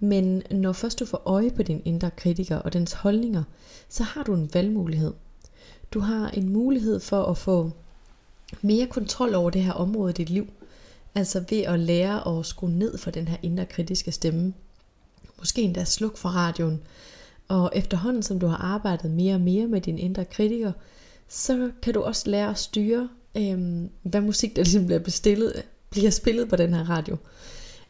Men 0.00 0.42
når 0.50 0.72
først 0.72 0.98
du 0.98 1.06
får 1.06 1.22
øje 1.24 1.50
på 1.50 1.62
din 1.62 1.82
indre 1.84 2.10
kritiker 2.10 2.56
og 2.56 2.72
dens 2.72 2.92
holdninger, 2.92 3.42
så 3.88 4.02
har 4.02 4.22
du 4.22 4.34
en 4.34 4.50
valgmulighed. 4.54 5.12
Du 5.90 6.00
har 6.00 6.28
en 6.28 6.48
mulighed 6.52 7.00
for 7.00 7.24
at 7.24 7.38
få 7.38 7.70
mere 8.62 8.86
kontrol 8.86 9.34
over 9.34 9.50
det 9.50 9.62
her 9.62 9.72
område 9.72 10.10
i 10.10 10.14
dit 10.14 10.30
liv. 10.30 10.46
Altså 11.18 11.44
ved 11.50 11.62
at 11.62 11.80
lære 11.80 12.38
at 12.38 12.46
skrue 12.46 12.70
ned 12.70 12.98
for 12.98 13.10
den 13.10 13.28
her 13.28 13.36
indre 13.42 13.66
kritiske 13.66 14.12
stemme. 14.12 14.54
Måske 15.38 15.62
endda 15.62 15.84
sluk 15.84 16.16
for 16.16 16.28
radioen. 16.28 16.82
Og 17.48 17.70
efterhånden 17.74 18.22
som 18.22 18.40
du 18.40 18.46
har 18.46 18.56
arbejdet 18.56 19.10
mere 19.10 19.34
og 19.34 19.40
mere 19.40 19.66
med 19.66 19.80
din 19.80 19.98
indre 19.98 20.24
kritiker, 20.24 20.72
så 21.28 21.70
kan 21.82 21.94
du 21.94 22.02
også 22.02 22.30
lære 22.30 22.50
at 22.50 22.58
styre, 22.58 23.08
øhm, 23.36 23.90
hvad 24.02 24.20
musik 24.20 24.56
der 24.56 24.62
ligesom 24.62 24.86
bliver, 24.86 24.98
bestillet, 24.98 25.62
bliver 25.90 26.10
spillet 26.10 26.48
på 26.48 26.56
den 26.56 26.74
her 26.74 26.90
radio. 26.90 27.16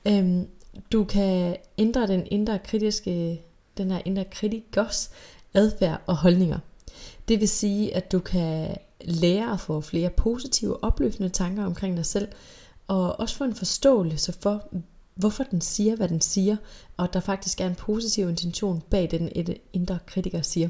Øhm, 0.06 0.46
du 0.92 1.04
kan 1.04 1.56
ændre 1.78 2.06
den 2.06 2.26
indre 2.30 2.58
kritiske, 2.58 3.42
den 3.76 3.90
her 3.90 4.00
indre 4.04 4.25
kritikers 4.25 5.11
adfærd 5.54 6.00
og 6.06 6.16
holdninger. 6.16 6.58
Det 7.28 7.40
vil 7.40 7.49
sige, 7.49 7.97
at 7.97 8.12
du 8.12 8.18
kan 8.18 8.76
lære 9.00 9.52
at 9.52 9.61
få 9.61 9.80
flere 9.80 10.11
positive, 10.11 10.85
opløftende 10.85 11.28
tanker 11.28 11.64
omkring 11.64 11.97
dig 11.97 12.06
selv, 12.06 12.28
og 12.88 13.21
også 13.21 13.37
få 13.37 13.45
en 13.45 13.54
forståelse 13.54 14.33
for, 14.33 14.68
hvorfor 15.14 15.45
den 15.45 15.61
siger, 15.61 15.97
hvad 15.97 16.09
den 16.09 16.21
siger, 16.21 16.57
og 16.97 17.04
at 17.04 17.12
der 17.12 17.21
faktisk 17.21 17.61
er 17.61 17.66
en 17.66 17.75
positiv 17.75 18.28
intention 18.28 18.83
bag 18.90 19.11
det, 19.11 19.21
den 19.47 19.57
indre 19.73 19.99
kritiker 20.07 20.42
siger. 20.42 20.68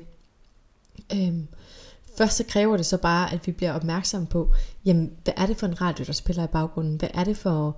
Øhm, 1.15 1.49
først 2.19 2.37
så 2.37 2.45
kræver 2.45 2.77
det 2.77 2.87
så 2.87 2.97
bare, 2.97 3.33
at 3.33 3.47
vi 3.47 3.53
bliver 3.53 3.73
opmærksomme 3.73 4.27
på, 4.27 4.55
jamen, 4.85 5.13
hvad 5.25 5.35
er 5.37 5.47
det 5.47 5.57
for 5.57 5.67
en 5.67 5.81
radio, 5.81 6.05
der 6.05 6.13
spiller 6.13 6.45
i 6.45 6.47
baggrunden? 6.47 6.97
Hvad 6.97 7.11
er 7.15 7.25
det 7.25 7.37
for 7.37 7.77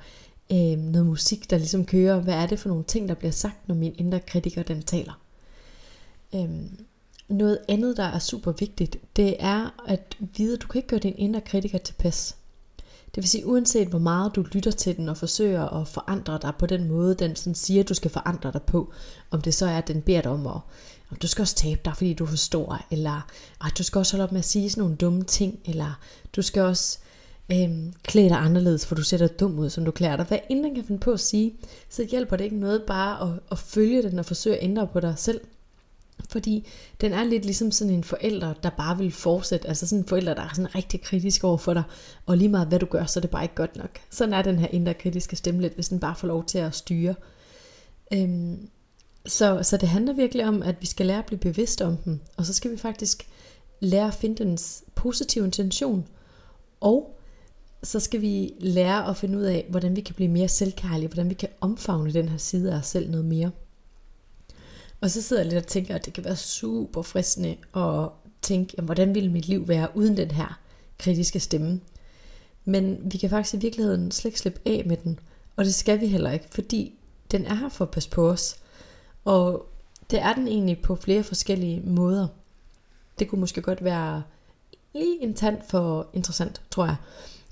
øhm, 0.53 0.81
noget 0.81 1.07
musik, 1.07 1.51
der 1.51 1.59
ligesom 1.59 1.85
kører? 1.85 2.21
Hvad 2.21 2.35
er 2.35 2.47
det 2.47 2.59
for 2.59 2.69
nogle 2.69 2.85
ting, 2.85 3.09
der 3.09 3.15
bliver 3.15 3.33
sagt, 3.33 3.69
når 3.69 3.75
min 3.75 3.95
indre 3.99 4.21
kritiker 4.21 4.63
den 4.63 4.83
taler? 4.83 5.21
Øhm, 6.35 6.85
noget 7.29 7.59
andet, 7.69 7.97
der 7.97 8.05
er 8.05 8.19
super 8.19 8.53
vigtigt, 8.53 8.97
det 9.17 9.37
er 9.39 9.85
at 9.87 10.17
vide, 10.37 10.55
at 10.55 10.63
du 10.63 10.67
kan 10.67 10.79
ikke 10.79 10.89
gøre 10.89 11.01
din 11.01 11.15
indre 11.19 11.41
kritiker 11.41 11.79
tilpas. 11.79 12.37
Det 13.15 13.23
vil 13.23 13.29
sige, 13.29 13.47
uanset 13.47 13.89
hvor 13.89 13.99
meget 13.99 14.37
du 14.37 14.43
lytter 14.53 14.71
til 14.71 14.97
den 14.97 15.09
og 15.09 15.17
forsøger 15.17 15.69
at 15.69 15.89
forandre 15.89 16.39
dig 16.43 16.53
på 16.59 16.67
den 16.67 16.89
måde, 16.89 17.15
den 17.15 17.37
sådan 17.37 17.55
siger, 17.55 17.83
at 17.83 17.89
du 17.89 17.95
skal 17.95 18.11
forandre 18.11 18.53
dig 18.53 18.63
på, 18.63 18.93
om 19.31 19.41
det 19.41 19.55
så 19.55 19.67
er, 19.67 19.79
at 19.79 19.89
den 19.89 20.03
beder 20.03 20.21
dig 20.23 20.31
om 20.31 20.47
at, 20.47 20.61
om 21.11 21.17
du 21.23 21.27
skal 21.27 21.43
også 21.43 21.55
tabe 21.55 21.81
dig, 21.85 21.97
fordi 21.97 22.15
du 22.15 22.27
forstår, 22.27 22.79
eller 22.91 23.27
at 23.65 23.79
du 23.79 23.83
skal 23.83 23.99
også 23.99 24.17
holde 24.17 24.25
op 24.25 24.33
med 24.33 24.39
at 24.39 24.45
sige 24.45 24.71
sådan 24.71 24.83
nogle 24.83 24.97
dumme 24.97 25.23
ting, 25.23 25.59
eller 25.65 25.99
du 26.37 26.43
skal 26.43 26.63
også 26.63 26.99
øhm, 27.53 27.93
klæde 28.03 28.29
dig 28.29 28.39
anderledes, 28.39 28.87
for 28.87 28.95
du 28.95 29.03
ser 29.03 29.19
dig 29.19 29.41
dum 29.41 29.59
ud, 29.59 29.71
som 29.71 29.85
du 29.85 29.91
klæder 29.91 30.17
dig. 30.17 30.27
Hvad 30.27 30.39
end 30.51 30.65
den 30.65 30.75
kan 30.75 30.85
finde 30.85 31.01
på 31.01 31.13
at 31.13 31.21
sige, 31.21 31.55
så 31.89 32.07
hjælper 32.11 32.37
det 32.37 32.45
ikke 32.45 32.57
noget 32.57 32.83
bare 32.83 33.29
at, 33.29 33.41
at 33.51 33.59
følge 33.59 34.03
den 34.03 34.19
og 34.19 34.27
forsøge 34.27 34.57
at 34.57 34.65
ændre 34.65 34.87
på 34.87 35.01
dig 35.01 35.15
selv. 35.17 35.41
Fordi 36.31 36.67
den 37.01 37.13
er 37.13 37.25
lidt 37.25 37.45
ligesom 37.45 37.71
sådan 37.71 37.95
en 37.95 38.05
forælder, 38.05 38.53
der 38.53 38.71
bare 38.71 38.99
vil 38.99 39.13
fortsætte. 39.13 39.69
Altså 39.69 39.87
sådan 39.87 40.03
en 40.03 40.09
forælder, 40.09 40.35
der 40.35 40.43
er 40.43 40.49
sådan 40.55 40.75
rigtig 40.75 41.03
kritisk 41.03 41.45
over 41.45 41.57
for 41.57 41.75
dig. 41.75 41.83
Og 42.27 42.37
lige 42.37 42.49
meget 42.49 42.69
hvad 42.69 42.79
du 42.79 42.87
gør, 42.87 43.05
så 43.07 43.19
er 43.19 43.21
det 43.21 43.31
bare 43.31 43.43
ikke 43.43 43.55
godt 43.55 43.77
nok. 43.77 43.91
Sådan 44.11 44.35
er 44.35 44.43
den 44.43 44.59
her 44.59 44.69
indre 44.69 44.95
kritiske 44.95 45.37
stemme 45.37 45.61
lidt, 45.61 45.75
hvis 45.75 45.89
den 45.89 46.01
bare 46.01 46.15
får 46.15 46.29
lov 46.29 46.45
til 46.45 46.59
at 46.59 46.75
styre. 46.75 47.15
Øhm, 48.13 48.69
så, 49.27 49.63
så 49.63 49.77
det 49.77 49.89
handler 49.89 50.13
virkelig 50.13 50.47
om, 50.49 50.63
at 50.63 50.77
vi 50.81 50.87
skal 50.87 51.07
lære 51.07 51.19
at 51.19 51.27
blive 51.27 51.39
bevidst 51.39 51.83
om 51.83 51.97
den. 51.97 52.21
Og 52.37 52.47
så 52.47 52.53
skal 52.53 52.71
vi 52.71 52.77
faktisk 52.77 53.29
lære 53.81 54.07
at 54.07 54.15
finde 54.15 54.45
dens 54.45 54.85
positive 54.95 55.45
intention. 55.45 56.09
Og 56.81 57.21
så 57.83 58.01
skal 58.01 58.21
vi 58.21 58.55
lære 58.61 59.09
at 59.09 59.17
finde 59.17 59.39
ud 59.39 59.43
af, 59.43 59.67
hvordan 59.71 59.97
vi 59.97 60.01
kan 60.01 60.15
blive 60.15 60.29
mere 60.29 60.49
selvkærlige, 60.49 61.09
hvordan 61.09 61.31
vi 61.31 61.35
kan 61.35 61.49
omfavne 61.61 62.13
den 62.13 62.29
her 62.29 62.39
side 62.39 62.73
af 62.73 62.79
os 62.79 62.87
selv 62.87 63.11
noget 63.11 63.27
mere. 63.27 63.51
Og 65.01 65.11
så 65.11 65.23
sidder 65.23 65.43
jeg 65.43 65.53
lidt 65.53 65.65
og 65.65 65.67
tænker, 65.67 65.95
at 65.95 66.05
det 66.05 66.13
kan 66.13 66.25
være 66.25 66.37
super 66.37 67.03
fristende 67.03 67.57
at 67.77 68.09
tænke, 68.43 68.75
jamen, 68.77 68.87
hvordan 68.87 69.15
ville 69.15 69.33
mit 69.33 69.49
liv 69.49 69.69
være 69.69 69.89
uden 69.95 70.17
den 70.17 70.31
her 70.31 70.61
kritiske 70.99 71.41
stemme? 71.41 71.81
Men 72.65 73.13
vi 73.13 73.19
kan 73.19 73.31
faktisk 73.31 73.55
i 73.55 73.59
virkeligheden 73.59 74.11
slet 74.11 74.25
ikke 74.25 74.39
slippe 74.39 74.61
af 74.67 74.83
med 74.87 74.97
den. 74.97 75.19
Og 75.57 75.65
det 75.65 75.75
skal 75.75 76.01
vi 76.01 76.07
heller 76.07 76.31
ikke, 76.31 76.47
fordi 76.51 76.95
den 77.31 77.47
er 77.47 77.55
her 77.55 77.69
for 77.69 77.85
at 77.85 77.91
passe 77.91 78.11
på 78.11 78.31
os. 78.31 78.57
Og 79.25 79.67
det 80.11 80.19
er 80.19 80.35
den 80.35 80.49
egentlig 80.49 80.83
på 80.83 80.97
flere 80.97 81.23
forskellige 81.23 81.81
måder. 81.81 82.29
Det 83.19 83.29
kunne 83.29 83.41
måske 83.41 83.63
godt 83.63 83.85
være 83.85 84.23
lige 84.95 85.23
en 85.23 85.35
tand 85.35 85.63
for 85.69 86.09
interessant, 86.13 86.63
tror 86.71 86.85
jeg, 86.85 86.97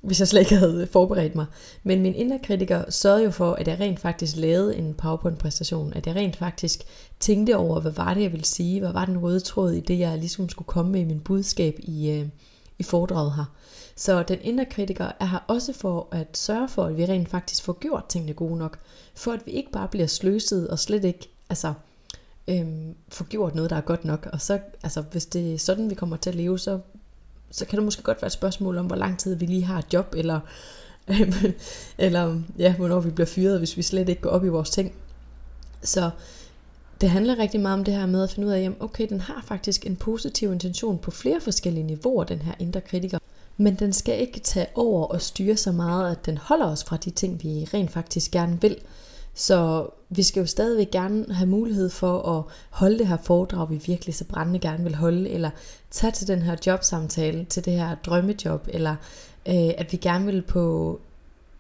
hvis 0.02 0.20
jeg 0.20 0.28
slet 0.28 0.40
ikke 0.40 0.56
havde 0.56 0.88
forberedt 0.92 1.34
mig. 1.34 1.46
Men 1.82 2.02
min 2.02 2.14
indre 2.14 2.38
kritiker 2.38 2.90
sørgede 2.90 3.24
jo 3.24 3.30
for, 3.30 3.52
at 3.52 3.68
jeg 3.68 3.80
rent 3.80 4.00
faktisk 4.00 4.36
lavede 4.36 4.76
en 4.76 4.94
PowerPoint-præstation, 4.94 5.92
at 5.92 6.06
jeg 6.06 6.16
rent 6.16 6.36
faktisk 6.36 6.80
tænkte 7.20 7.56
over, 7.56 7.80
hvad 7.80 7.92
var 7.92 8.14
det, 8.14 8.22
jeg 8.22 8.32
ville 8.32 8.46
sige, 8.46 8.80
hvad 8.80 8.92
var 8.92 9.04
den 9.04 9.18
røde 9.18 9.40
tråd 9.40 9.72
i 9.72 9.80
det, 9.80 9.98
jeg 9.98 10.18
ligesom 10.18 10.48
skulle 10.48 10.66
komme 10.66 10.92
med 10.92 11.00
i 11.00 11.04
min 11.04 11.20
budskab 11.20 11.78
i, 11.78 12.10
øh, 12.10 12.26
i 12.78 12.82
foredraget 12.82 13.32
her. 13.36 13.44
Så 13.96 14.22
den 14.22 14.38
indre 14.42 14.64
kritiker 14.64 15.10
er 15.20 15.26
her 15.26 15.38
også 15.48 15.72
for 15.72 16.08
at 16.10 16.26
sørge 16.34 16.68
for, 16.68 16.84
at 16.84 16.96
vi 16.96 17.04
rent 17.04 17.28
faktisk 17.28 17.62
får 17.62 17.78
gjort 17.80 18.06
tingene 18.08 18.32
gode 18.32 18.56
nok, 18.58 18.78
for 19.14 19.32
at 19.32 19.46
vi 19.46 19.50
ikke 19.50 19.72
bare 19.72 19.88
bliver 19.88 20.06
sløset 20.06 20.68
og 20.68 20.78
slet 20.78 21.04
ikke, 21.04 21.30
altså 21.50 21.72
øhm, 22.48 22.94
få 23.08 23.24
gjort 23.24 23.54
noget, 23.54 23.70
der 23.70 23.76
er 23.76 23.80
godt 23.80 24.04
nok. 24.04 24.28
Og 24.32 24.40
så, 24.40 24.58
altså, 24.82 25.00
hvis 25.00 25.26
det 25.26 25.54
er 25.54 25.58
sådan, 25.58 25.90
vi 25.90 25.94
kommer 25.94 26.16
til 26.16 26.30
at 26.30 26.36
leve, 26.36 26.58
så, 26.58 26.78
så 27.50 27.64
kan 27.64 27.76
det 27.76 27.84
måske 27.84 28.02
godt 28.02 28.22
være 28.22 28.26
et 28.26 28.32
spørgsmål 28.32 28.78
om, 28.78 28.86
hvor 28.86 28.96
lang 28.96 29.18
tid 29.18 29.34
vi 29.34 29.46
lige 29.46 29.64
har 29.64 29.78
et 29.78 29.92
job, 29.92 30.14
eller, 30.16 30.40
øhm, 31.08 31.32
eller 31.98 32.40
ja, 32.58 32.74
hvornår 32.74 33.00
vi 33.00 33.10
bliver 33.10 33.26
fyret, 33.26 33.58
hvis 33.58 33.76
vi 33.76 33.82
slet 33.82 34.08
ikke 34.08 34.22
går 34.22 34.30
op 34.30 34.44
i 34.44 34.48
vores 34.48 34.70
ting. 34.70 34.92
Så 35.82 36.10
det 37.00 37.10
handler 37.10 37.38
rigtig 37.38 37.60
meget 37.60 37.78
om 37.78 37.84
det 37.84 37.94
her 37.94 38.06
med 38.06 38.22
at 38.22 38.30
finde 38.30 38.48
ud 38.48 38.52
af, 38.52 38.60
at 38.60 38.72
okay, 38.80 39.08
den 39.08 39.20
har 39.20 39.44
faktisk 39.46 39.86
en 39.86 39.96
positiv 39.96 40.52
intention 40.52 40.98
på 40.98 41.10
flere 41.10 41.40
forskellige 41.40 41.86
niveauer, 41.86 42.24
den 42.24 42.38
her 42.38 42.52
indre 42.58 42.80
kritiker. 42.80 43.18
Men 43.56 43.74
den 43.74 43.92
skal 43.92 44.20
ikke 44.20 44.40
tage 44.40 44.66
over 44.74 45.06
og 45.06 45.22
styre 45.22 45.56
så 45.56 45.72
meget, 45.72 46.10
at 46.10 46.26
den 46.26 46.38
holder 46.38 46.66
os 46.66 46.84
fra 46.84 46.96
de 46.96 47.10
ting, 47.10 47.42
vi 47.42 47.68
rent 47.74 47.90
faktisk 47.90 48.30
gerne 48.30 48.60
vil. 48.60 48.76
Så 49.38 49.88
vi 50.08 50.22
skal 50.22 50.40
jo 50.40 50.46
stadigvæk 50.46 50.90
gerne 50.90 51.34
have 51.34 51.48
mulighed 51.48 51.90
for 51.90 52.22
at 52.22 52.44
holde 52.70 52.98
det 52.98 53.06
her 53.06 53.16
foredrag, 53.16 53.70
vi 53.70 53.82
virkelig 53.86 54.14
så 54.14 54.24
brændende 54.24 54.58
gerne 54.58 54.84
vil 54.84 54.94
holde, 54.94 55.30
eller 55.30 55.50
tage 55.90 56.10
til 56.10 56.28
den 56.28 56.42
her 56.42 56.56
jobsamtale, 56.66 57.44
til 57.44 57.64
det 57.64 57.72
her 57.72 57.94
drømmejob, 57.94 58.68
eller 58.68 58.96
øh, 59.48 59.70
at 59.78 59.92
vi 59.92 59.96
gerne 59.96 60.24
vil 60.24 60.42
på 60.42 61.00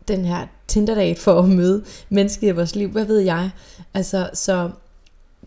den 0.08 0.24
her 0.24 0.46
tinder 0.68 1.14
for 1.14 1.38
at 1.38 1.48
møde 1.48 1.84
mennesker 2.08 2.48
i 2.48 2.50
vores 2.50 2.74
liv, 2.76 2.90
hvad 2.90 3.04
ved 3.04 3.18
jeg. 3.18 3.50
Altså, 3.94 4.30
så 4.34 4.70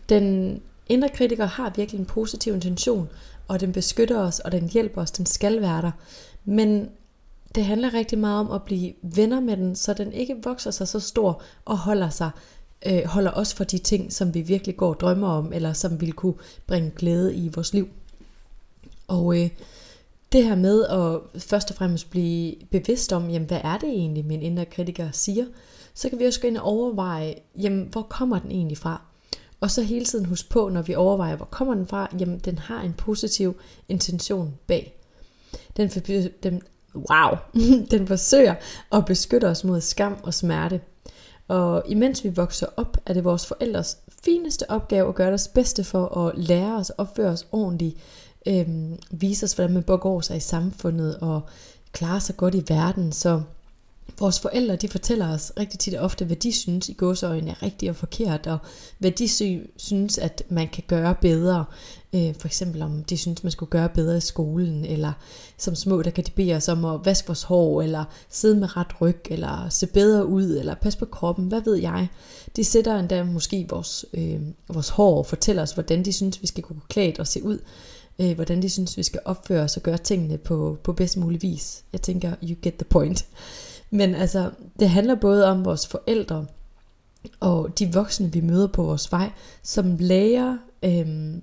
den 0.08 0.60
indre 0.88 1.08
kritiker 1.08 1.46
har 1.46 1.72
virkelig 1.76 1.98
en 1.98 2.06
positiv 2.06 2.54
intention, 2.54 3.08
og 3.48 3.60
den 3.60 3.72
beskytter 3.72 4.18
os, 4.18 4.40
og 4.40 4.52
den 4.52 4.68
hjælper 4.68 5.02
os, 5.02 5.10
den 5.10 5.26
skal 5.26 5.60
være 5.60 5.82
der. 5.82 5.90
Men 6.44 6.88
det 7.54 7.64
handler 7.64 7.94
rigtig 7.94 8.18
meget 8.18 8.40
om 8.40 8.50
at 8.50 8.62
blive 8.62 8.92
venner 9.02 9.40
med 9.40 9.56
den, 9.56 9.76
så 9.76 9.94
den 9.94 10.12
ikke 10.12 10.36
vokser 10.44 10.70
sig 10.70 10.88
så 10.88 11.00
stor 11.00 11.42
og 11.64 11.78
holder 11.78 12.10
sig 12.10 12.30
øh, 12.86 13.04
holder 13.04 13.30
os 13.30 13.54
for 13.54 13.64
de 13.64 13.78
ting, 13.78 14.12
som 14.12 14.34
vi 14.34 14.40
virkelig 14.40 14.76
går 14.76 14.88
og 14.88 15.00
drømmer 15.00 15.28
om, 15.28 15.52
eller 15.52 15.72
som 15.72 16.00
vil 16.00 16.12
kunne 16.12 16.34
bringe 16.66 16.92
glæde 16.96 17.34
i 17.34 17.48
vores 17.48 17.74
liv. 17.74 17.88
Og 19.08 19.42
øh, 19.42 19.50
det 20.32 20.44
her 20.44 20.54
med 20.54 20.84
at 20.84 21.40
først 21.42 21.70
og 21.70 21.76
fremmest 21.76 22.10
blive 22.10 22.54
bevidst 22.70 23.12
om, 23.12 23.30
jamen, 23.30 23.48
hvad 23.48 23.60
er 23.64 23.78
det 23.78 23.88
egentlig, 23.88 24.24
min 24.24 24.42
indre 24.42 24.64
kritiker 24.64 25.10
siger, 25.12 25.46
så 25.94 26.08
kan 26.08 26.18
vi 26.18 26.24
også 26.24 26.40
gå 26.40 26.48
ind 26.48 26.56
og 26.56 26.64
overveje, 26.64 27.34
jamen, 27.60 27.88
hvor 27.92 28.02
kommer 28.02 28.38
den 28.38 28.50
egentlig 28.50 28.78
fra? 28.78 29.02
Og 29.60 29.70
så 29.70 29.82
hele 29.82 30.04
tiden 30.04 30.24
huske 30.24 30.48
på, 30.48 30.68
når 30.68 30.82
vi 30.82 30.94
overvejer, 30.94 31.36
hvor 31.36 31.46
kommer 31.46 31.74
den 31.74 31.86
fra, 31.86 32.08
jamen, 32.20 32.38
den 32.38 32.58
har 32.58 32.82
en 32.82 32.92
positiv 32.92 33.56
intention 33.88 34.54
bag. 34.66 34.98
Den, 35.76 35.88
den, 36.42 36.62
wow, 36.94 37.36
den 37.90 38.06
forsøger 38.06 38.54
at 38.92 39.04
beskytte 39.04 39.44
os 39.44 39.64
mod 39.64 39.80
skam 39.80 40.16
og 40.22 40.34
smerte. 40.34 40.80
Og 41.48 41.82
imens 41.86 42.24
vi 42.24 42.28
vokser 42.28 42.66
op, 42.76 42.96
er 43.06 43.14
det 43.14 43.24
vores 43.24 43.46
forældres 43.46 43.98
fineste 44.24 44.70
opgave 44.70 45.08
at 45.08 45.14
gøre 45.14 45.28
deres 45.28 45.48
bedste 45.48 45.84
for 45.84 46.18
at 46.18 46.38
lære 46.38 46.76
os 46.76 46.90
at 46.90 46.98
opføre 46.98 47.30
os 47.30 47.46
ordentligt, 47.52 47.96
øhm, 48.46 48.98
vise 49.10 49.44
os, 49.44 49.52
hvordan 49.52 49.74
man 49.74 49.82
begår 49.82 50.20
sig 50.20 50.36
i 50.36 50.40
samfundet 50.40 51.16
og 51.16 51.40
klare 51.92 52.20
sig 52.20 52.36
godt 52.36 52.54
i 52.54 52.64
verden. 52.68 53.12
Så 53.12 53.42
vores 54.18 54.40
forældre, 54.40 54.76
de 54.76 54.88
fortæller 54.88 55.34
os 55.34 55.52
rigtig 55.58 55.80
tit 55.80 55.94
og 55.94 56.04
ofte, 56.04 56.24
hvad 56.24 56.36
de 56.36 56.52
synes 56.52 56.88
i 56.88 56.92
gåsøjne 56.92 57.50
er 57.50 57.62
rigtigt 57.62 57.90
og 57.90 57.96
forkert, 57.96 58.46
og 58.46 58.58
hvad 58.98 59.10
de 59.10 59.28
synes, 59.76 60.18
at 60.18 60.42
man 60.48 60.68
kan 60.68 60.84
gøre 60.86 61.14
bedre. 61.14 61.64
Øh, 62.14 62.34
for 62.38 62.46
eksempel 62.46 62.82
om 62.82 63.04
de 63.04 63.16
synes, 63.16 63.42
man 63.42 63.50
skulle 63.52 63.70
gøre 63.70 63.88
bedre 63.88 64.16
i 64.16 64.20
skolen, 64.20 64.84
eller 64.84 65.12
som 65.58 65.74
små, 65.74 66.02
der 66.02 66.10
kan 66.10 66.24
de 66.24 66.30
bede 66.30 66.54
os 66.54 66.68
om 66.68 66.84
at 66.84 67.00
vaske 67.04 67.26
vores 67.26 67.42
hår, 67.42 67.82
eller 67.82 68.04
sidde 68.30 68.56
med 68.60 68.76
ret 68.76 69.00
ryg, 69.00 69.20
eller 69.30 69.68
se 69.68 69.86
bedre 69.86 70.26
ud, 70.26 70.56
eller 70.56 70.74
passe 70.74 70.98
på 70.98 71.04
kroppen, 71.04 71.46
hvad 71.46 71.60
ved 71.60 71.74
jeg. 71.74 72.08
De 72.56 72.64
sætter 72.64 72.98
endda 72.98 73.24
måske 73.24 73.66
vores, 73.70 74.04
øh, 74.14 74.40
vores 74.68 74.88
hår 74.88 75.18
og 75.18 75.26
fortæller 75.26 75.62
os, 75.62 75.72
hvordan 75.72 76.04
de 76.04 76.12
synes, 76.12 76.42
vi 76.42 76.46
skal 76.46 76.62
gå 76.62 76.74
klædt 76.88 77.18
og 77.18 77.26
se 77.26 77.42
ud 77.42 77.58
øh, 78.18 78.34
hvordan 78.34 78.62
de 78.62 78.70
synes, 78.70 78.96
vi 78.96 79.02
skal 79.02 79.20
opføre 79.24 79.62
os 79.62 79.76
og 79.76 79.82
gøre 79.82 79.98
tingene 79.98 80.38
på, 80.38 80.78
på 80.82 80.92
bedst 80.92 81.16
mulig 81.16 81.42
vis. 81.42 81.84
Jeg 81.92 82.02
tænker, 82.02 82.34
you 82.42 82.56
get 82.62 82.74
the 82.74 82.84
point. 82.84 83.26
Men 83.90 84.14
altså, 84.14 84.50
det 84.78 84.90
handler 84.90 85.14
både 85.14 85.46
om 85.46 85.64
vores 85.64 85.86
forældre 85.86 86.46
og 87.40 87.78
de 87.78 87.92
voksne, 87.92 88.32
vi 88.32 88.40
møder 88.40 88.66
på 88.66 88.82
vores 88.82 89.12
vej, 89.12 89.30
som 89.62 89.96
lærer, 90.00 90.58
øhm, 90.82 91.42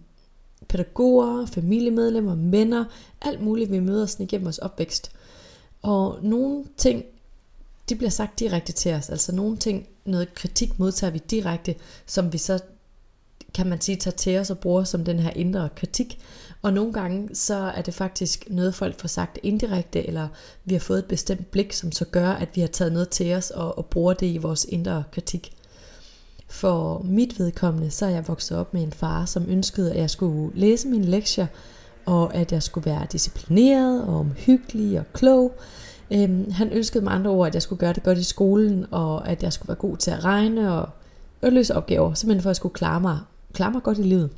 pædagoger, 0.69 1.45
familiemedlemmer, 1.45 2.35
venner, 2.35 2.85
alt 3.21 3.41
muligt, 3.41 3.71
vi 3.71 3.79
møder 3.79 4.05
sådan 4.05 4.23
igennem 4.23 4.45
vores 4.45 4.57
opvækst. 4.57 5.11
Og 5.81 6.19
nogle 6.21 6.65
ting, 6.77 7.03
de 7.89 7.95
bliver 7.95 8.09
sagt 8.09 8.39
direkte 8.39 8.71
til 8.71 8.93
os. 8.93 9.09
Altså 9.09 9.35
nogle 9.35 9.57
ting, 9.57 9.87
noget 10.05 10.33
kritik 10.33 10.79
modtager 10.79 11.11
vi 11.11 11.21
direkte, 11.29 11.75
som 12.05 12.33
vi 12.33 12.37
så, 12.37 12.59
kan 13.53 13.67
man 13.67 13.81
sige, 13.81 13.95
tager 13.95 14.15
til 14.15 14.37
os 14.37 14.49
og 14.49 14.59
bruger 14.59 14.83
som 14.83 15.05
den 15.05 15.19
her 15.19 15.29
indre 15.29 15.69
kritik. 15.75 16.19
Og 16.61 16.73
nogle 16.73 16.93
gange, 16.93 17.35
så 17.35 17.55
er 17.55 17.81
det 17.81 17.93
faktisk 17.93 18.45
noget, 18.49 18.75
folk 18.75 18.99
får 18.99 19.07
sagt 19.07 19.39
indirekte, 19.43 20.07
eller 20.07 20.27
vi 20.65 20.73
har 20.73 20.79
fået 20.79 20.99
et 20.99 21.05
bestemt 21.05 21.51
blik, 21.51 21.73
som 21.73 21.91
så 21.91 22.05
gør, 22.05 22.29
at 22.29 22.49
vi 22.55 22.61
har 22.61 22.67
taget 22.67 22.93
noget 22.93 23.09
til 23.09 23.33
os 23.33 23.51
og, 23.51 23.77
og 23.77 23.85
bruger 23.85 24.13
det 24.13 24.27
i 24.27 24.37
vores 24.37 24.65
indre 24.65 25.03
kritik. 25.11 25.55
For 26.49 27.01
mit 27.05 27.39
vedkommende, 27.39 27.91
så 27.91 28.05
er 28.05 28.09
jeg 28.09 28.27
vokset 28.27 28.57
op 28.57 28.73
med 28.73 28.83
en 28.83 28.91
far, 28.91 29.25
som 29.25 29.45
ønskede, 29.47 29.91
at 29.91 29.99
jeg 29.99 30.09
skulle 30.09 30.59
læse 30.59 30.87
mine 30.87 31.05
lektier, 31.05 31.47
og 32.05 32.35
at 32.35 32.51
jeg 32.51 32.63
skulle 32.63 32.85
være 32.85 33.07
disciplineret 33.11 34.03
og 34.03 34.19
omhyggelig 34.19 34.99
og 34.99 35.05
klog. 35.13 35.53
Øhm, 36.11 36.51
han 36.51 36.69
ønskede 36.71 37.03
med 37.03 37.11
andre 37.11 37.31
ord, 37.31 37.47
at 37.47 37.53
jeg 37.53 37.61
skulle 37.61 37.79
gøre 37.79 37.93
det 37.93 38.03
godt 38.03 38.17
i 38.17 38.23
skolen, 38.23 38.85
og 38.91 39.27
at 39.29 39.43
jeg 39.43 39.53
skulle 39.53 39.67
være 39.67 39.77
god 39.77 39.97
til 39.97 40.11
at 40.11 40.23
regne 40.23 40.73
og, 40.73 40.89
og 41.41 41.51
løse 41.51 41.75
opgaver, 41.75 42.13
simpelthen 42.13 42.41
for 42.41 42.49
at 42.49 42.51
jeg 42.51 42.55
skulle 42.55 42.73
klare 42.73 43.01
mig, 43.01 43.19
klare 43.53 43.71
mig 43.71 43.83
godt 43.83 43.97
i 43.97 44.03
livet. 44.03 44.29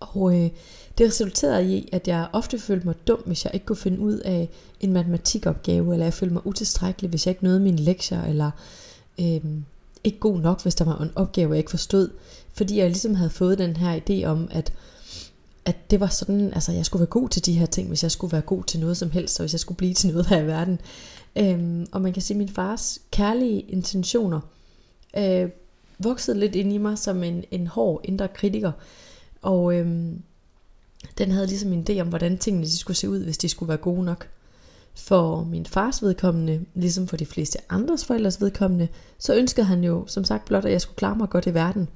Og 0.00 0.34
øh, 0.34 0.50
det 0.98 1.06
resulterede 1.06 1.76
i, 1.76 1.88
at 1.92 2.08
jeg 2.08 2.28
ofte 2.32 2.58
følte 2.58 2.86
mig 2.86 2.94
dum, 3.08 3.22
hvis 3.26 3.44
jeg 3.44 3.54
ikke 3.54 3.66
kunne 3.66 3.76
finde 3.76 4.00
ud 4.00 4.18
af 4.18 4.48
en 4.80 4.92
matematikopgave, 4.92 5.92
eller 5.92 6.06
jeg 6.06 6.14
følte 6.14 6.32
mig 6.32 6.46
utilstrækkelig, 6.46 7.10
hvis 7.10 7.26
jeg 7.26 7.30
ikke 7.30 7.44
nåede 7.44 7.60
mine 7.60 7.76
lektier, 7.76 8.24
eller 8.24 8.50
øh, 9.20 9.40
ikke 10.04 10.18
god 10.18 10.38
nok, 10.38 10.62
hvis 10.62 10.74
der 10.74 10.84
var 10.84 10.98
en 10.98 11.10
opgave, 11.16 11.50
jeg 11.50 11.58
ikke 11.58 11.70
forstod. 11.70 12.10
Fordi 12.52 12.78
jeg 12.78 12.86
ligesom 12.86 13.14
havde 13.14 13.30
fået 13.30 13.58
den 13.58 13.76
her 13.76 14.00
idé 14.00 14.26
om, 14.26 14.48
at, 14.50 14.72
at 15.64 15.90
det 15.90 16.00
var 16.00 16.06
sådan, 16.06 16.54
altså 16.54 16.72
jeg 16.72 16.86
skulle 16.86 17.00
være 17.00 17.06
god 17.06 17.28
til 17.28 17.46
de 17.46 17.52
her 17.52 17.66
ting, 17.66 17.88
hvis 17.88 18.02
jeg 18.02 18.10
skulle 18.10 18.32
være 18.32 18.40
god 18.40 18.64
til 18.64 18.80
noget 18.80 18.96
som 18.96 19.10
helst, 19.10 19.40
og 19.40 19.42
hvis 19.42 19.52
jeg 19.52 19.60
skulle 19.60 19.78
blive 19.78 19.94
til 19.94 20.10
noget 20.10 20.26
her 20.26 20.40
i 20.40 20.46
verden. 20.46 20.80
Øhm, 21.36 21.86
og 21.92 22.02
man 22.02 22.12
kan 22.12 22.22
sige, 22.22 22.34
at 22.34 22.38
min 22.38 22.48
fars 22.48 22.98
kærlige 23.10 23.60
intentioner 23.60 24.40
øh, 25.16 25.48
voksede 25.98 26.38
lidt 26.38 26.54
ind 26.54 26.72
i 26.72 26.78
mig 26.78 26.98
som 26.98 27.22
en, 27.22 27.44
en 27.50 27.66
hård 27.66 28.00
indre 28.04 28.28
kritiker, 28.28 28.72
og 29.42 29.74
øhm, 29.74 30.22
den 31.18 31.30
havde 31.30 31.46
ligesom 31.46 31.72
en 31.72 31.86
idé 31.90 32.00
om, 32.00 32.08
hvordan 32.08 32.38
tingene 32.38 32.66
de 32.66 32.78
skulle 32.78 32.96
se 32.96 33.08
ud, 33.08 33.24
hvis 33.24 33.38
de 33.38 33.48
skulle 33.48 33.68
være 33.68 33.78
gode 33.78 34.04
nok. 34.04 34.28
For 34.94 35.44
min 35.44 35.66
fars 35.66 36.02
vedkommende, 36.02 36.64
ligesom 36.74 37.08
for 37.08 37.16
de 37.16 37.26
fleste 37.26 37.58
andres 37.68 38.04
forældres 38.04 38.40
vedkommende, 38.40 38.88
så 39.18 39.34
ønskede 39.34 39.66
han 39.66 39.84
jo 39.84 40.04
som 40.06 40.24
sagt 40.24 40.44
blot, 40.44 40.64
at 40.64 40.72
jeg 40.72 40.80
skulle 40.80 40.96
klare 40.96 41.16
mig 41.16 41.28
godt 41.30 41.46
i 41.46 41.54
verden. 41.54 41.88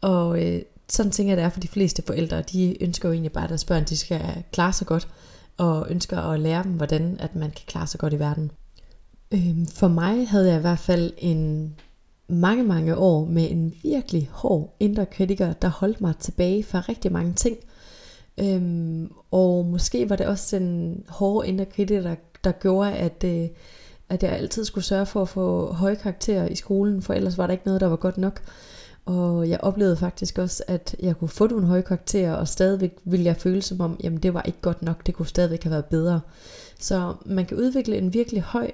Og 0.00 0.44
øh, 0.44 0.62
sådan 0.88 1.12
tænker 1.12 1.30
jeg, 1.30 1.36
det 1.36 1.44
er 1.44 1.48
for 1.48 1.60
de 1.60 1.68
fleste 1.68 2.02
forældre. 2.06 2.42
De 2.42 2.82
ønsker 2.82 3.08
jo 3.08 3.12
egentlig 3.12 3.32
bare, 3.32 3.44
at 3.44 3.50
deres 3.50 3.64
børn 3.64 3.84
de 3.84 3.96
skal 3.96 4.20
klare 4.52 4.72
sig 4.72 4.86
godt, 4.86 5.08
og 5.56 5.86
ønsker 5.90 6.18
at 6.18 6.40
lære 6.40 6.62
dem, 6.62 6.72
hvordan 6.72 7.16
at 7.20 7.34
man 7.36 7.50
kan 7.50 7.64
klare 7.66 7.86
sig 7.86 8.00
godt 8.00 8.12
i 8.12 8.18
verden. 8.18 8.50
Øh, 9.32 9.56
for 9.74 9.88
mig 9.88 10.28
havde 10.28 10.48
jeg 10.48 10.58
i 10.58 10.60
hvert 10.60 10.78
fald 10.78 11.12
en 11.18 11.74
mange, 12.28 12.64
mange 12.64 12.96
år 12.96 13.24
med 13.24 13.50
en 13.50 13.74
virkelig 13.82 14.28
hård 14.32 14.76
indre 14.80 15.06
kritiker, 15.06 15.52
der 15.52 15.68
holdt 15.68 16.00
mig 16.00 16.14
tilbage 16.16 16.64
fra 16.64 16.80
rigtig 16.80 17.12
mange 17.12 17.32
ting. 17.32 17.56
Øhm, 18.38 19.12
og 19.30 19.66
måske 19.66 20.10
var 20.10 20.16
det 20.16 20.26
også 20.26 20.58
den 20.58 21.04
hårde 21.08 21.48
indre 21.48 21.64
kritiker, 21.64 22.02
der, 22.02 22.14
der 22.46 22.52
gjorde, 22.52 22.92
at, 22.92 23.24
øh, 23.24 23.48
at 24.08 24.22
jeg 24.22 24.32
altid 24.32 24.64
skulle 24.64 24.84
sørge 24.84 25.06
for 25.06 25.22
at 25.22 25.28
få 25.28 25.72
høje 25.72 25.94
karakterer 25.94 26.48
i 26.48 26.54
skolen, 26.54 27.02
for 27.02 27.14
ellers 27.14 27.38
var 27.38 27.46
der 27.46 27.52
ikke 27.52 27.66
noget, 27.66 27.80
der 27.80 27.86
var 27.86 27.96
godt 27.96 28.18
nok. 28.18 28.40
Og 29.06 29.48
jeg 29.48 29.60
oplevede 29.60 29.96
faktisk 29.96 30.38
også, 30.38 30.64
at 30.66 30.96
jeg 31.00 31.16
kunne 31.16 31.28
få 31.28 31.46
nogle 31.46 31.66
høje 31.66 31.82
karakterer, 31.82 32.34
og 32.34 32.48
stadigvæk 32.48 32.92
ville 33.04 33.26
jeg 33.26 33.36
føle 33.36 33.62
som 33.62 33.80
om, 33.80 34.00
jamen 34.02 34.18
det 34.18 34.34
var 34.34 34.42
ikke 34.42 34.60
godt 34.60 34.82
nok, 34.82 35.06
det 35.06 35.14
kunne 35.14 35.26
stadigvæk 35.26 35.62
have 35.62 35.70
været 35.70 35.84
bedre. 35.84 36.20
Så 36.78 37.14
man 37.24 37.46
kan 37.46 37.56
udvikle 37.56 37.98
en 37.98 38.14
virkelig 38.14 38.42
høj, 38.42 38.70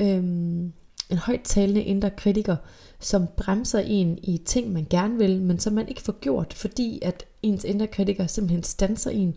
øhm, 0.00 0.72
en 1.10 1.18
højt 1.18 1.40
talende 1.44 1.82
indre 1.82 2.10
kritiker, 2.10 2.56
som 3.00 3.26
bremser 3.36 3.78
en 3.78 4.18
i 4.22 4.42
ting, 4.46 4.72
man 4.72 4.86
gerne 4.90 5.18
vil, 5.18 5.42
men 5.42 5.58
som 5.58 5.72
man 5.72 5.88
ikke 5.88 6.02
får 6.02 6.20
gjort, 6.20 6.52
fordi 6.52 6.98
at 7.02 7.24
ens 7.42 7.64
indre 7.64 7.86
kritiker 7.86 8.26
simpelthen 8.26 8.62
stanser 8.62 9.10
en. 9.10 9.34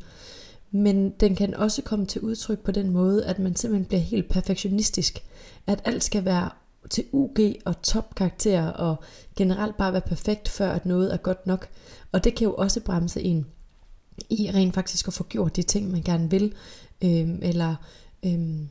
Men 0.71 1.09
den 1.09 1.36
kan 1.36 1.53
også 1.53 1.81
komme 1.81 2.05
til 2.05 2.21
udtryk 2.21 2.59
på 2.59 2.71
den 2.71 2.89
måde, 2.89 3.25
at 3.25 3.39
man 3.39 3.55
simpelthen 3.55 3.86
bliver 3.86 4.01
helt 4.01 4.29
perfektionistisk. 4.29 5.24
At 5.67 5.81
alt 5.86 6.03
skal 6.03 6.25
være 6.25 6.50
til 6.89 7.05
UG 7.12 7.39
og 7.65 7.81
topkarakterer 7.81 8.67
og 8.69 8.95
generelt 9.36 9.77
bare 9.77 9.93
være 9.93 10.01
perfekt, 10.01 10.50
før 10.50 10.71
at 10.71 10.86
noget 10.86 11.13
er 11.13 11.17
godt 11.17 11.47
nok. 11.47 11.67
Og 12.12 12.24
det 12.24 12.36
kan 12.36 12.45
jo 12.45 12.53
også 12.53 12.81
bremse 12.81 13.21
en 13.21 13.45
i 14.29 14.51
rent 14.51 14.74
faktisk 14.74 15.07
at 15.07 15.13
få 15.13 15.24
gjort 15.24 15.55
de 15.55 15.63
ting, 15.63 15.91
man 15.91 16.01
gerne 16.01 16.29
vil, 16.29 16.53
øhm, 17.03 17.39
eller 17.41 17.75
øhm, 18.25 18.69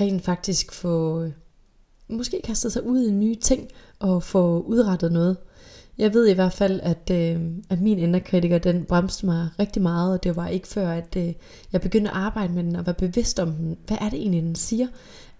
rent 0.00 0.24
faktisk 0.24 0.72
få 0.72 1.26
måske 2.08 2.40
kastet 2.44 2.72
sig 2.72 2.86
ud 2.86 3.06
i 3.06 3.10
nye 3.10 3.34
ting 3.34 3.68
og 3.98 4.22
få 4.22 4.60
udrettet 4.60 5.12
noget. 5.12 5.36
Jeg 5.98 6.14
ved 6.14 6.28
i 6.28 6.32
hvert 6.32 6.52
fald, 6.52 6.80
at, 6.82 7.10
øh, 7.12 7.40
at 7.70 7.80
min 7.80 7.98
indre 7.98 8.20
kritiker, 8.20 8.58
den 8.58 8.84
bremste 8.84 9.26
mig 9.26 9.48
rigtig 9.58 9.82
meget, 9.82 10.12
og 10.12 10.24
det 10.24 10.36
var 10.36 10.48
ikke 10.48 10.68
før, 10.68 10.90
at 10.90 11.16
øh, 11.16 11.32
jeg 11.72 11.80
begyndte 11.80 12.10
at 12.10 12.16
arbejde 12.16 12.52
med 12.52 12.64
den 12.64 12.76
og 12.76 12.86
være 12.86 12.94
bevidst 12.94 13.40
om 13.40 13.52
den. 13.52 13.76
Hvad 13.86 13.96
er 14.00 14.08
det 14.10 14.18
egentlig, 14.18 14.42
den 14.42 14.54
siger? 14.54 14.86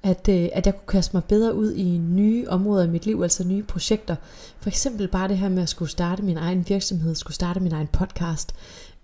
At, 0.03 0.29
øh, 0.29 0.49
at 0.53 0.67
jeg 0.67 0.75
kunne 0.75 1.01
kaste 1.01 1.17
mig 1.17 1.25
bedre 1.25 1.55
ud 1.55 1.75
i 1.75 1.99
nye 1.99 2.49
områder 2.49 2.85
i 2.85 2.91
mit 2.91 3.07
liv, 3.07 3.23
altså 3.23 3.45
nye 3.45 3.63
projekter. 3.63 4.17
For 4.59 4.69
eksempel 4.69 5.09
bare 5.09 5.29
det 5.29 5.39
her 5.39 5.49
med 5.49 5.63
at 5.63 5.69
skulle 5.69 5.91
starte 5.91 6.23
min 6.23 6.37
egen 6.37 6.65
virksomhed, 6.69 7.15
skulle 7.15 7.35
starte 7.35 7.61
min 7.61 7.73
egen 7.73 7.89
podcast, 7.93 8.55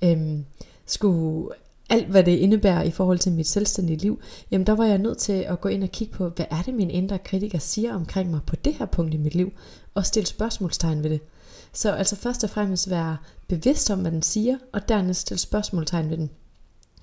øh, 0.05 0.39
skulle 0.87 1.49
alt 1.91 2.07
hvad 2.07 2.25
det 2.25 2.37
indebærer 2.37 2.83
i 2.83 2.91
forhold 2.91 3.19
til 3.19 3.33
mit 3.33 3.47
selvstændige 3.47 3.97
liv, 3.99 4.21
jamen 4.51 4.67
der 4.67 4.73
var 4.73 4.85
jeg 4.85 4.99
nødt 4.99 5.19
til 5.19 5.33
at 5.33 5.61
gå 5.61 5.69
ind 5.69 5.83
og 5.83 5.89
kigge 5.89 6.15
på, 6.15 6.29
hvad 6.29 6.47
er 6.51 6.63
det 6.63 6.75
min 6.75 6.91
indre 6.91 7.19
kritiker 7.19 7.59
siger 7.59 7.95
omkring 7.95 8.31
mig 8.31 8.41
på 8.47 8.57
det 8.57 8.75
her 8.75 8.87
punkt 8.87 9.15
i 9.15 9.17
mit 9.17 9.35
liv, 9.35 9.53
og 9.95 10.07
stille 10.07 10.27
spørgsmålstegn 10.27 11.03
ved 11.03 11.11
det. 11.11 11.21
Så 11.73 11.93
altså 11.93 12.17
først 12.17 12.45
og 12.45 12.51
fremmest 12.51 12.91
være 12.91 13.17
bevidst 13.49 13.91
om, 13.91 14.01
hvad 14.01 14.11
den 14.11 14.23
siger, 14.23 14.57
og 14.73 14.89
dernæst 14.89 15.21
stille 15.21 15.41
spørgsmålstegn 15.41 16.11
ved 16.11 16.17
den. 16.17 16.31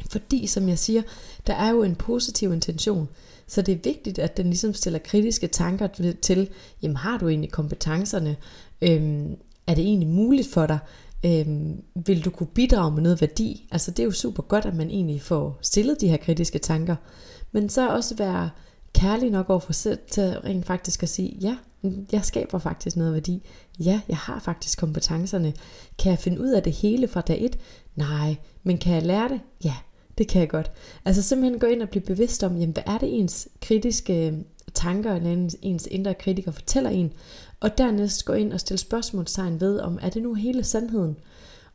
Fordi, 0.10 0.48
som 0.48 0.70
jeg 0.70 0.80
siger, 0.80 1.02
der 1.48 1.54
er 1.54 1.70
jo 1.70 1.84
en 1.84 1.96
positiv 1.96 2.54
intention, 2.54 3.10
så 3.48 3.62
det 3.62 3.72
er 3.72 3.80
vigtigt, 3.84 4.20
at 4.20 4.38
den 4.38 4.46
ligesom 4.46 4.74
stiller 4.74 5.00
kritiske 5.00 5.48
tanker 5.48 5.88
til, 6.22 6.50
jamen 6.82 6.98
har 6.98 7.18
du 7.18 7.28
egentlig 7.28 7.52
kompetencerne? 7.52 8.36
Øhm, 8.82 9.36
er 9.68 9.76
det 9.76 9.84
egentlig 9.84 10.10
muligt 10.10 10.54
for 10.54 10.66
dig? 10.66 10.80
Øhm, 11.26 11.82
vil 12.06 12.26
du 12.26 12.30
kunne 12.30 12.48
bidrage 12.48 12.92
med 12.92 13.02
noget 13.02 13.22
værdi? 13.22 13.68
Altså 13.72 13.92
det 13.92 14.00
er 14.00 14.06
jo 14.06 14.12
super 14.12 14.44
godt, 14.44 14.66
at 14.66 14.76
man 14.76 14.90
egentlig 14.90 15.22
får 15.22 15.60
stillet 15.62 16.02
de 16.02 16.08
her 16.08 16.18
kritiske 16.18 16.60
tanker. 16.60 16.96
Men 17.52 17.70
så 17.70 17.90
også 17.90 18.16
være 18.16 18.50
kærlig 19.00 19.30
nok 19.30 19.50
over 19.50 19.60
for 19.60 19.74
selv 19.74 20.00
til 20.12 20.24
rent 20.24 20.66
faktisk 20.66 21.04
at 21.04 21.10
sige, 21.10 21.38
ja, 21.42 21.58
jeg 22.12 22.26
skaber 22.26 22.60
faktisk 22.60 22.96
noget 22.96 23.14
værdi. 23.14 23.44
Ja, 23.80 24.02
jeg 24.10 24.18
har 24.18 24.40
faktisk 24.40 24.80
kompetencerne. 24.80 25.54
Kan 26.00 26.10
jeg 26.10 26.20
finde 26.20 26.42
ud 26.42 26.50
af 26.50 26.64
det 26.64 26.74
hele 26.74 27.08
fra 27.08 27.22
dag 27.22 27.46
et? 27.46 27.60
Nej. 27.96 28.36
Men 28.64 28.78
kan 28.78 28.94
jeg 28.94 29.04
lære 29.04 29.30
det? 29.30 29.40
Ja, 29.64 29.76
det 30.18 30.28
kan 30.28 30.42
jeg 30.42 30.50
godt. 30.50 30.72
Altså 31.06 31.22
simpelthen 31.22 31.60
gå 31.60 31.68
ind 31.68 31.82
og 31.82 31.90
blive 31.90 32.04
bevidst 32.04 32.44
om, 32.44 32.54
jamen, 32.54 32.74
hvad 32.74 32.84
er 32.86 32.98
det 32.98 33.20
ens 33.20 33.48
kritiske 33.62 34.28
øh, 34.28 34.34
tanker 34.74 35.16
eller 35.16 35.50
ens 35.62 35.88
indre 35.92 36.14
kritiker 36.14 36.52
fortæller 36.52 36.90
en, 36.90 37.14
og 37.60 37.78
dernæst 37.78 38.26
gå 38.26 38.34
ind 38.34 38.54
og 38.54 38.60
stille 38.60 38.78
spørgsmålstegn 38.78 39.62
ved, 39.62 39.80
om 39.80 40.00
er 40.02 40.10
det 40.10 40.24
nu 40.24 40.34
hele 40.34 40.64
sandheden, 40.64 41.18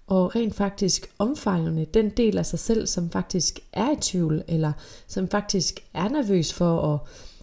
og 0.07 0.37
rent 0.37 0.55
faktisk 0.55 1.11
omfavne 1.19 1.85
den 1.95 2.09
del 2.09 2.39
af 2.39 2.47
sig 2.47 2.59
selv, 2.59 2.87
som 2.87 3.11
faktisk 3.11 3.61
er 3.73 3.93
i 3.93 3.97
tvivl, 4.01 4.43
eller 4.49 4.73
som 5.07 5.29
faktisk 5.29 5.81
er 5.95 6.09
nervøs 6.09 6.53
for 6.53 6.95
at 6.95 6.99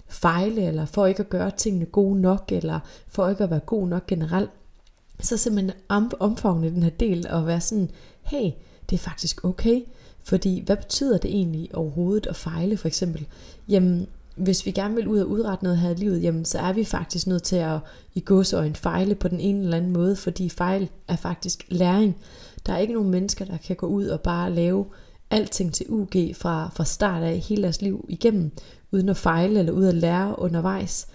fejle, 0.07 0.61
eller 0.67 0.85
for 0.85 1.05
ikke 1.05 1.19
at 1.19 1.29
gøre 1.29 1.51
tingene 1.51 1.85
gode 1.85 2.21
nok, 2.21 2.51
eller 2.51 2.79
for 3.07 3.29
ikke 3.29 3.43
at 3.43 3.49
være 3.49 3.59
god 3.59 3.87
nok 3.87 4.07
generelt, 4.07 4.49
så 5.19 5.37
simpelthen 5.37 5.77
omfavne 6.19 6.69
den 6.69 6.83
her 6.83 6.89
del 6.89 7.27
og 7.27 7.47
være 7.47 7.61
sådan, 7.61 7.89
hey, 8.21 8.51
det 8.89 8.95
er 8.95 9.01
faktisk 9.01 9.45
okay, 9.45 9.81
fordi 10.23 10.63
hvad 10.65 10.77
betyder 10.77 11.17
det 11.17 11.31
egentlig 11.31 11.75
overhovedet 11.75 12.27
at 12.27 12.35
fejle 12.35 12.77
for 12.77 12.87
eksempel? 12.87 13.27
Jamen, 13.69 14.07
hvis 14.35 14.65
vi 14.65 14.71
gerne 14.71 14.95
vil 14.95 15.07
ud 15.07 15.19
og 15.19 15.27
udrette 15.27 15.63
noget 15.63 15.79
her 15.79 15.89
i 15.89 15.93
livet, 15.93 16.23
jamen 16.23 16.45
så 16.45 16.59
er 16.59 16.73
vi 16.73 16.83
faktisk 16.83 17.27
nødt 17.27 17.43
til 17.43 17.55
at 17.55 17.79
i 18.15 18.23
godsøjne 18.25 18.75
fejle 18.75 19.15
på 19.15 19.27
den 19.27 19.39
ene 19.39 19.63
eller 19.63 19.77
anden 19.77 19.91
måde, 19.91 20.15
fordi 20.15 20.49
fejl 20.49 20.89
er 21.07 21.15
faktisk 21.15 21.65
læring. 21.69 22.17
Der 22.65 22.73
er 22.73 22.77
ikke 22.77 22.93
nogen 22.93 23.09
mennesker, 23.09 23.45
der 23.45 23.57
kan 23.57 23.75
gå 23.75 23.87
ud 23.87 24.05
og 24.05 24.21
bare 24.21 24.53
lave 24.53 24.85
alting 25.29 25.73
til 25.73 25.85
UG 25.89 26.35
fra, 26.35 26.69
fra 26.73 26.85
start 26.85 27.23
af 27.23 27.39
hele 27.39 27.63
deres 27.63 27.81
liv 27.81 28.05
igennem, 28.09 28.51
uden 28.91 29.09
at 29.09 29.17
fejle 29.17 29.59
eller 29.59 29.71
uden 29.71 29.89
at 29.89 29.95
lære 29.95 30.39
undervejs. 30.39 31.07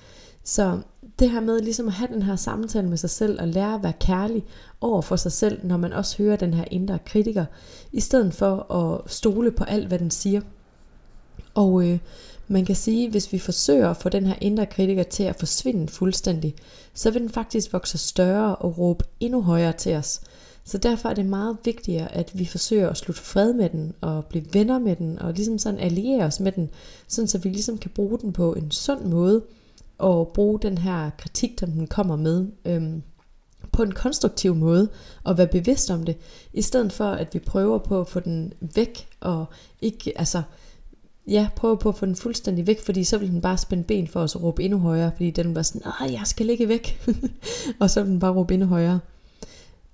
Så 0.45 0.81
det 1.19 1.31
her 1.31 1.41
med 1.41 1.61
ligesom 1.61 1.87
at 1.87 1.93
have 1.93 2.09
den 2.13 2.23
her 2.23 2.37
samtale 2.37 2.89
med 2.89 2.97
sig 2.97 3.11
selv 3.11 3.41
og 3.41 3.49
lære 3.49 3.75
at 3.75 3.83
være 3.83 3.93
kærlig 4.01 4.45
over 4.81 5.03
for 5.03 5.17
sig 5.17 5.33
selv, 5.33 5.67
når 5.67 5.77
man 5.77 5.93
også 5.93 6.19
hører 6.19 6.37
den 6.37 6.55
her 6.55 6.65
indre 6.71 6.99
kritiker, 7.07 7.45
i 7.93 8.01
stedet 8.01 8.35
for 8.35 8.73
at 8.73 9.11
stole 9.11 9.51
på 9.51 9.65
alt, 9.65 9.89
hvad 9.89 9.99
den 9.99 10.11
siger. 10.11 10.41
Og 11.55 11.89
øh, 11.89 11.99
man 12.49 12.65
kan 12.65 12.77
sige, 12.77 13.11
hvis 13.11 13.33
vi 13.33 13.39
forsøger 13.39 13.91
at 13.91 13.97
få 13.97 14.09
den 14.09 14.27
her 14.27 14.35
indre 14.41 14.67
kritiker 14.67 15.03
til 15.03 15.23
at 15.23 15.37
forsvinde 15.37 15.89
fuldstændig, 15.89 16.55
så 16.95 17.11
vil 17.11 17.23
den 17.23 17.31
faktisk 17.31 17.73
vokse 17.73 17.99
større 17.99 18.57
og 18.57 18.79
råbe 18.79 19.05
endnu 19.21 19.43
højere 19.43 19.73
til 19.73 19.95
os. 19.95 20.21
Så 20.67 20.79
derfor 20.79 21.09
er 21.09 21.15
det 21.15 21.27
meget 21.27 21.57
vigtigere, 21.65 22.15
at 22.15 22.31
vi 22.35 22.45
forsøger 22.45 22.91
at 22.91 22.97
slutte 22.97 23.23
fred 23.23 23.53
med 23.53 23.71
den, 23.71 23.95
og 24.01 24.25
blive 24.25 24.45
venner 24.53 24.79
med 24.79 24.97
den, 24.97 25.19
og 25.19 25.33
ligesom 25.33 25.59
sådan 25.59 25.81
alliere 25.81 26.25
os 26.25 26.41
med 26.41 26.53
den, 26.53 26.71
sådan 27.09 27.29
så 27.29 27.39
vi 27.39 27.49
ligesom 27.49 27.79
kan 27.79 27.91
bruge 27.95 28.19
den 28.19 28.33
på 28.33 28.55
en 28.55 28.71
sund 28.71 29.05
måde, 29.05 29.43
og 29.99 30.31
bruge 30.35 30.61
den 30.61 30.79
her 30.79 31.11
kritik, 31.19 31.51
som 31.59 31.71
den 31.71 31.87
kommer 31.87 32.17
med, 32.17 32.47
øhm, 32.65 33.03
på 33.73 33.83
en 33.83 33.93
konstruktiv 33.93 34.55
måde, 34.55 34.89
og 35.25 35.39
være 35.39 35.47
bevidst 35.47 35.91
om 35.91 36.03
det, 36.03 36.17
i 36.53 36.63
stedet 36.63 36.93
for 36.93 37.09
at 37.09 37.35
vi 37.35 37.39
prøver 37.39 37.79
på 37.79 38.01
at 38.01 38.09
få 38.09 38.21
den 38.21 38.53
væk, 38.75 39.09
og 39.21 39.47
ikke, 39.81 40.19
altså, 40.19 40.43
ja, 41.27 41.49
prøve 41.57 41.79
på 41.79 41.89
at 41.89 41.97
få 41.99 42.07
den 42.07 42.17
fuldstændig 42.17 42.67
væk, 42.67 42.85
fordi 42.85 43.05
så 43.05 43.19
vil 43.19 43.31
den 43.31 43.41
bare 43.41 43.59
spænde 43.59 43.85
ben 43.85 44.09
for 44.09 44.21
os 44.21 44.35
og 44.35 44.43
råbe 44.43 44.63
endnu 44.63 44.79
højere, 44.79 45.11
fordi 45.13 45.31
den 45.31 45.55
var 45.55 45.63
sådan, 45.63 45.83
nej, 46.01 46.13
jeg 46.13 46.23
skal 46.25 46.47
ligge 46.47 46.69
væk, 46.69 47.09
og 47.81 47.91
så 47.91 48.03
vil 48.03 48.11
den 48.11 48.21
bare 48.21 48.33
råbe 48.33 48.55
endnu 48.55 48.69
højere. 48.69 49.01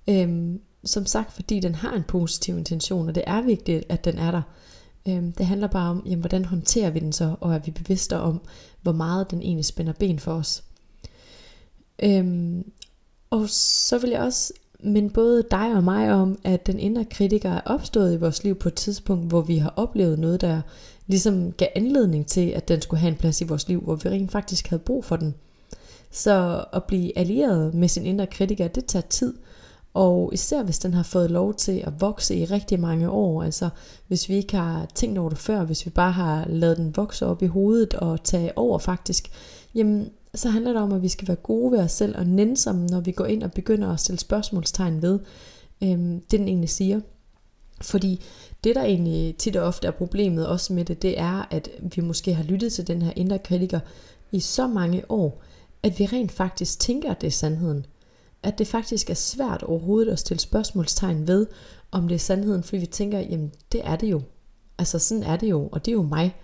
Øhm, 0.09 0.61
som 0.85 1.05
sagt, 1.05 1.33
fordi 1.33 1.59
den 1.59 1.75
har 1.75 1.93
en 1.93 2.03
positiv 2.03 2.57
intention, 2.57 3.09
og 3.09 3.15
det 3.15 3.23
er 3.27 3.41
vigtigt, 3.41 3.85
at 3.89 4.05
den 4.05 4.17
er 4.17 4.31
der. 4.31 4.41
Øhm, 5.07 5.31
det 5.31 5.45
handler 5.45 5.67
bare 5.67 5.89
om, 5.89 6.03
jamen, 6.05 6.19
hvordan 6.19 6.45
håndterer 6.45 6.89
vi 6.89 6.99
den 6.99 7.13
så, 7.13 7.35
og 7.41 7.53
er 7.53 7.59
vi 7.59 7.71
bevidste 7.71 8.19
om, 8.19 8.41
hvor 8.81 8.91
meget 8.91 9.31
den 9.31 9.41
egentlig 9.41 9.65
spænder 9.65 9.93
ben 9.93 10.19
for 10.19 10.33
os. 10.33 10.63
Øhm, 12.03 12.71
og 13.29 13.49
så 13.49 13.97
vil 13.97 14.09
jeg 14.09 14.21
også 14.21 14.53
minde 14.79 15.09
både 15.09 15.43
dig 15.51 15.75
og 15.75 15.83
mig 15.83 16.11
om, 16.13 16.39
at 16.43 16.67
den 16.67 16.79
indre 16.79 17.05
kritiker 17.05 17.49
er 17.49 17.61
opstået 17.65 18.13
i 18.13 18.17
vores 18.17 18.43
liv 18.43 18.55
på 18.55 18.69
et 18.69 18.73
tidspunkt, 18.73 19.27
hvor 19.27 19.41
vi 19.41 19.57
har 19.57 19.73
oplevet 19.75 20.19
noget, 20.19 20.41
der 20.41 20.61
ligesom 21.07 21.51
gav 21.51 21.67
anledning 21.75 22.27
til, 22.27 22.49
at 22.49 22.67
den 22.67 22.81
skulle 22.81 22.99
have 22.99 23.11
en 23.11 23.17
plads 23.17 23.41
i 23.41 23.45
vores 23.45 23.67
liv, 23.67 23.81
hvor 23.81 23.95
vi 23.95 24.09
rent 24.09 24.31
faktisk 24.31 24.67
havde 24.67 24.83
brug 24.83 25.05
for 25.05 25.15
den. 25.15 25.35
Så 26.11 26.65
at 26.73 26.83
blive 26.83 27.17
allieret 27.17 27.73
med 27.73 27.87
sin 27.87 28.05
indre 28.05 28.27
kritiker, 28.27 28.67
det 28.67 28.85
tager 28.85 29.07
tid, 29.09 29.33
og 29.93 30.29
især 30.33 30.63
hvis 30.63 30.79
den 30.79 30.93
har 30.93 31.03
fået 31.03 31.31
lov 31.31 31.53
til 31.53 31.83
at 31.87 32.01
vokse 32.01 32.35
i 32.35 32.45
rigtig 32.45 32.79
mange 32.79 33.09
år, 33.09 33.43
altså 33.43 33.69
hvis 34.07 34.29
vi 34.29 34.35
ikke 34.35 34.57
har 34.57 34.87
tænkt 34.95 35.17
over 35.17 35.29
det 35.29 35.37
før, 35.37 35.63
hvis 35.63 35.85
vi 35.85 35.89
bare 35.89 36.11
har 36.11 36.45
lavet 36.47 36.77
den 36.77 36.97
vokse 36.97 37.25
op 37.25 37.41
i 37.41 37.45
hovedet 37.45 37.93
og 37.93 38.23
tage 38.23 38.57
over 38.57 38.79
faktisk, 38.79 39.31
jamen 39.75 40.09
så 40.35 40.49
handler 40.49 40.73
det 40.73 40.81
om, 40.81 40.91
at 40.91 41.01
vi 41.01 41.09
skal 41.09 41.27
være 41.27 41.37
gode 41.37 41.71
ved 41.71 41.79
os 41.79 41.91
selv 41.91 42.17
og 42.17 42.25
nænsomme, 42.25 42.87
når 42.87 42.99
vi 42.99 43.11
går 43.11 43.25
ind 43.25 43.43
og 43.43 43.51
begynder 43.51 43.93
at 43.93 43.99
stille 43.99 44.19
spørgsmålstegn 44.19 45.01
ved 45.01 45.19
øhm, 45.83 46.19
det, 46.19 46.39
den 46.39 46.47
egentlig 46.47 46.69
siger. 46.69 46.99
Fordi 47.81 48.23
det, 48.63 48.75
der 48.75 48.83
egentlig 48.83 49.35
tit 49.37 49.55
og 49.55 49.67
ofte 49.67 49.87
er 49.87 49.91
problemet 49.91 50.47
også 50.47 50.73
med 50.73 50.85
det, 50.85 51.01
det 51.01 51.19
er, 51.19 51.47
at 51.51 51.69
vi 51.95 52.01
måske 52.01 52.33
har 52.33 52.43
lyttet 52.43 52.73
til 52.73 52.87
den 52.87 53.01
her 53.01 53.11
indre 53.15 53.39
kritiker 53.39 53.79
i 54.31 54.39
så 54.39 54.67
mange 54.67 55.03
år, 55.09 55.41
at 55.83 55.99
vi 55.99 56.05
rent 56.05 56.31
faktisk 56.31 56.79
tænker, 56.79 57.11
at 57.11 57.21
det 57.21 57.27
er 57.27 57.31
sandheden 57.31 57.85
at 58.43 58.57
det 58.57 58.67
faktisk 58.67 59.09
er 59.09 59.13
svært 59.13 59.63
overhovedet 59.63 60.11
at 60.11 60.19
stille 60.19 60.39
spørgsmålstegn 60.39 61.27
ved, 61.27 61.47
om 61.91 62.07
det 62.07 62.15
er 62.15 62.19
sandheden, 62.19 62.63
fordi 62.63 62.77
vi 62.77 62.85
tænker, 62.85 63.19
jamen 63.19 63.51
det 63.71 63.81
er 63.83 63.95
det 63.95 64.11
jo. 64.11 64.21
Altså 64.77 64.99
sådan 64.99 65.23
er 65.23 65.35
det 65.35 65.49
jo, 65.49 65.69
og 65.71 65.85
det 65.85 65.91
er 65.91 65.95
jo 65.95 66.01
mig. 66.01 66.35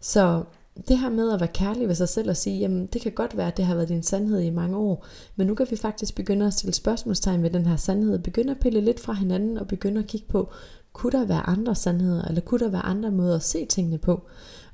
Så 0.00 0.44
det 0.88 0.98
her 0.98 1.10
med 1.10 1.32
at 1.32 1.40
være 1.40 1.48
kærlig 1.48 1.88
ved 1.88 1.94
sig 1.94 2.08
selv 2.08 2.30
og 2.30 2.36
sige, 2.36 2.58
jamen 2.58 2.86
det 2.86 3.00
kan 3.00 3.12
godt 3.12 3.36
være, 3.36 3.46
at 3.46 3.56
det 3.56 3.64
har 3.64 3.74
været 3.74 3.88
din 3.88 4.02
sandhed 4.02 4.40
i 4.40 4.50
mange 4.50 4.76
år, 4.76 5.06
men 5.36 5.46
nu 5.46 5.54
kan 5.54 5.66
vi 5.70 5.76
faktisk 5.76 6.14
begynde 6.14 6.46
at 6.46 6.52
stille 6.52 6.74
spørgsmålstegn 6.74 7.42
ved 7.42 7.50
den 7.50 7.66
her 7.66 7.76
sandhed, 7.76 8.18
begynde 8.18 8.50
at 8.50 8.60
pille 8.60 8.80
lidt 8.80 9.00
fra 9.00 9.12
hinanden 9.12 9.58
og 9.58 9.68
begynde 9.68 10.00
at 10.00 10.06
kigge 10.06 10.26
på, 10.28 10.50
kunne 10.92 11.12
der 11.12 11.24
være 11.24 11.48
andre 11.48 11.74
sandheder, 11.74 12.24
eller 12.24 12.40
kunne 12.40 12.60
der 12.60 12.68
være 12.68 12.86
andre 12.86 13.10
måder 13.10 13.36
at 13.36 13.42
se 13.42 13.66
tingene 13.66 13.98
på? 13.98 14.22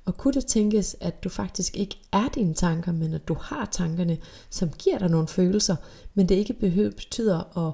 Og 0.05 0.17
kunne 0.17 0.35
det 0.35 0.47
tænkes, 0.47 0.97
at 1.01 1.25
du 1.25 1.29
faktisk 1.29 1.77
ikke 1.77 1.99
er 2.13 2.29
dine 2.35 2.55
tanker, 2.55 2.93
men 2.93 3.15
at 3.15 3.29
du 3.29 3.35
har 3.35 3.69
tankerne, 3.73 4.19
som 4.51 4.69
giver 4.79 4.99
dig 4.99 5.09
nogle 5.09 5.29
følelser, 5.29 5.77
men 6.15 6.29
det 6.29 6.35
ikke 6.35 6.53
behøver, 6.53 6.91
betyder 6.91 7.69
at 7.69 7.73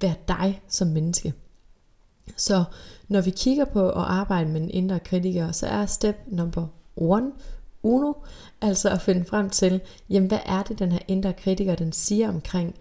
være 0.00 0.14
dig 0.28 0.62
som 0.68 0.88
menneske. 0.88 1.34
Så 2.36 2.64
når 3.08 3.20
vi 3.20 3.30
kigger 3.30 3.64
på 3.64 3.88
at 3.88 4.04
arbejde 4.04 4.50
med 4.50 4.60
en 4.60 4.70
indre 4.70 5.00
kritiker, 5.00 5.52
så 5.52 5.66
er 5.66 5.86
step 5.86 6.16
number 6.26 6.66
one, 6.96 7.32
uno, 7.82 8.12
altså 8.60 8.90
at 8.90 9.02
finde 9.02 9.24
frem 9.24 9.50
til, 9.50 9.80
jamen 10.10 10.28
hvad 10.28 10.40
er 10.46 10.62
det 10.62 10.78
den 10.78 10.92
her 10.92 11.00
indre 11.08 11.32
kritiker, 11.32 11.74
den 11.74 11.92
siger 11.92 12.28
omkring 12.28 12.74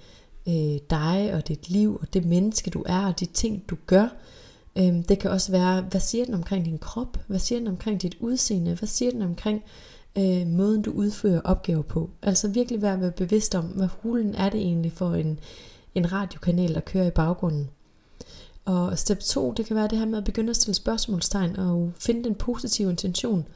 øh, 0.47 0.78
dig 0.89 1.32
og 1.34 1.47
dit 1.47 1.69
liv 1.69 1.97
og 2.02 2.13
det 2.13 2.26
menneske 2.26 2.69
du 2.69 2.84
er 2.86 3.08
og 3.08 3.19
de 3.19 3.26
ting 3.26 3.69
du 3.69 3.78
gør. 3.86 4.08
Øhm, 4.77 5.03
det 5.03 5.19
kan 5.19 5.31
også 5.31 5.51
være, 5.51 5.81
hvad 5.81 6.01
siger 6.01 6.25
den 6.25 6.34
omkring 6.34 6.65
din 6.65 6.77
krop? 6.77 7.17
Hvad 7.27 7.39
siger 7.39 7.60
den 7.60 7.67
omkring 7.67 8.01
dit 8.01 8.17
udseende? 8.19 8.73
Hvad 8.75 8.88
siger 8.88 9.12
den 9.12 9.21
omkring 9.21 9.63
øh, 10.17 10.47
måden 10.47 10.81
du 10.81 10.91
udfører 10.91 11.41
opgaver 11.41 11.81
på? 11.81 12.10
Altså 12.21 12.47
virkelig 12.47 12.81
være, 12.81 13.01
være 13.01 13.12
bevidst 13.12 13.55
om, 13.55 13.65
hvad 13.65 13.88
hulen 14.01 14.36
er 14.36 14.49
det 14.49 14.60
egentlig 14.60 14.91
for 14.91 15.13
en, 15.13 15.39
en 15.95 16.12
radiokanal, 16.12 16.73
der 16.73 16.79
kører 16.81 17.07
i 17.07 17.12
baggrunden. 17.12 17.69
Og 18.65 18.99
step 18.99 19.19
2, 19.19 19.51
det 19.51 19.65
kan 19.65 19.75
være 19.75 19.88
det 19.88 19.97
her 19.97 20.05
med 20.05 20.17
at 20.17 20.23
begynde 20.23 20.49
at 20.49 20.55
stille 20.55 20.75
spørgsmålstegn 20.75 21.55
og 21.55 21.91
finde 21.99 22.23
den 22.23 22.36
positive 22.36 22.89
intention. 22.89 23.47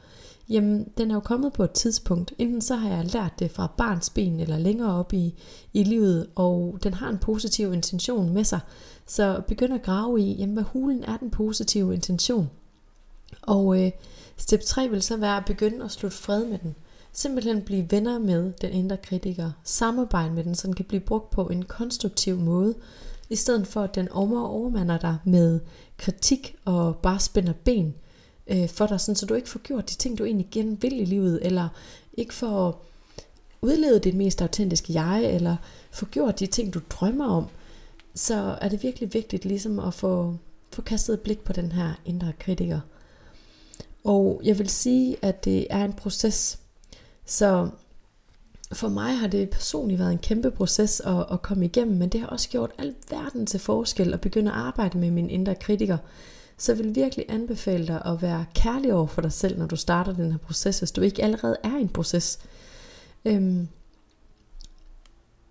Jamen, 0.48 0.92
den 0.98 1.10
er 1.10 1.14
jo 1.14 1.20
kommet 1.20 1.52
på 1.52 1.64
et 1.64 1.70
tidspunkt. 1.70 2.32
Enten 2.38 2.60
så 2.60 2.76
har 2.76 2.96
jeg 2.96 3.04
lært 3.04 3.32
det 3.38 3.50
fra 3.50 3.72
barns 3.78 4.10
ben 4.10 4.40
eller 4.40 4.58
længere 4.58 4.94
op 4.94 5.12
i, 5.12 5.34
i 5.72 5.82
livet, 5.82 6.26
og 6.34 6.78
den 6.82 6.94
har 6.94 7.08
en 7.08 7.18
positiv 7.18 7.72
intention 7.72 8.34
med 8.34 8.44
sig. 8.44 8.60
Så 9.06 9.42
begynd 9.48 9.74
at 9.74 9.82
grave 9.82 10.20
i, 10.20 10.32
jamen 10.32 10.54
hvad 10.54 10.64
hulen 10.64 11.04
er 11.04 11.16
den 11.16 11.30
positive 11.30 11.94
intention? 11.94 12.50
Og 13.42 13.82
øh, 13.82 13.90
step 14.36 14.60
3 14.60 14.88
vil 14.88 15.02
så 15.02 15.16
være 15.16 15.36
at 15.36 15.44
begynde 15.44 15.84
at 15.84 15.90
slutte 15.90 16.16
fred 16.16 16.44
med 16.44 16.58
den. 16.58 16.74
Simpelthen 17.12 17.62
blive 17.62 17.90
venner 17.90 18.18
med 18.18 18.52
den 18.60 18.70
indre 18.70 18.96
kritiker. 18.96 19.50
Samarbejde 19.64 20.34
med 20.34 20.44
den, 20.44 20.54
så 20.54 20.66
den 20.66 20.74
kan 20.74 20.84
blive 20.84 21.00
brugt 21.00 21.30
på 21.30 21.48
en 21.48 21.62
konstruktiv 21.64 22.38
måde. 22.38 22.74
I 23.30 23.36
stedet 23.36 23.66
for 23.66 23.82
at 23.82 23.94
den 23.94 24.08
over 24.08 24.42
overmander 24.48 24.98
dig 24.98 25.16
med 25.24 25.60
kritik 25.96 26.56
og 26.64 26.96
bare 26.96 27.20
spænder 27.20 27.52
ben 27.52 27.94
øh, 28.46 28.68
for 28.68 28.86
dig, 28.86 29.00
sådan, 29.00 29.16
så 29.16 29.26
du 29.26 29.34
ikke 29.34 29.48
får 29.48 29.60
gjort 29.60 29.90
de 29.90 29.94
ting, 29.94 30.18
du 30.18 30.24
egentlig 30.24 30.48
gerne 30.50 30.80
vil 30.80 31.00
i 31.00 31.04
livet, 31.04 31.46
eller 31.46 31.68
ikke 32.14 32.34
får 32.34 32.84
udlevet 33.62 34.04
dit 34.04 34.14
mest 34.14 34.42
autentiske 34.42 34.92
jeg, 34.92 35.34
eller 35.34 35.56
få 35.90 36.06
gjort 36.06 36.40
de 36.40 36.46
ting, 36.46 36.74
du 36.74 36.80
drømmer 36.90 37.26
om, 37.26 37.46
så 38.14 38.58
er 38.60 38.68
det 38.68 38.82
virkelig 38.82 39.14
vigtigt 39.14 39.44
ligesom 39.44 39.78
at 39.78 39.94
få, 39.94 40.36
få 40.72 40.82
kastet 40.82 41.14
et 41.14 41.20
blik 41.20 41.44
på 41.44 41.52
den 41.52 41.72
her 41.72 41.92
indre 42.04 42.32
kritiker. 42.38 42.80
Og 44.04 44.40
jeg 44.44 44.58
vil 44.58 44.68
sige, 44.68 45.16
at 45.22 45.44
det 45.44 45.66
er 45.70 45.84
en 45.84 45.92
proces. 45.92 46.58
Så 47.24 47.68
for 48.72 48.88
mig 48.88 49.16
har 49.16 49.26
det 49.26 49.50
personligt 49.50 49.98
været 49.98 50.12
en 50.12 50.18
kæmpe 50.18 50.50
proces 50.50 51.00
at, 51.00 51.26
at 51.32 51.42
komme 51.42 51.64
igennem, 51.64 51.96
men 51.96 52.08
det 52.08 52.20
har 52.20 52.26
også 52.26 52.48
gjort 52.48 52.70
alt 52.78 52.96
verden 53.10 53.46
til 53.46 53.60
forskel 53.60 54.14
at 54.14 54.20
begynde 54.20 54.50
at 54.50 54.56
arbejde 54.56 54.98
med 54.98 55.10
min 55.10 55.30
indre 55.30 55.54
kritiker. 55.54 55.98
Så 56.58 56.72
jeg 56.72 56.78
vil 56.78 56.94
virkelig 56.94 57.24
anbefale 57.28 57.86
dig 57.86 58.02
at 58.04 58.22
være 58.22 58.44
kærlig 58.54 58.94
over 58.94 59.06
for 59.06 59.20
dig 59.20 59.32
selv, 59.32 59.58
når 59.58 59.66
du 59.66 59.76
starter 59.76 60.12
den 60.12 60.30
her 60.30 60.38
proces, 60.38 60.78
hvis 60.78 60.92
du 60.92 61.00
ikke 61.00 61.24
allerede 61.24 61.56
er 61.64 61.76
i 61.76 61.80
en 61.80 61.88
proces. 61.88 62.38
Øhm, 63.24 63.68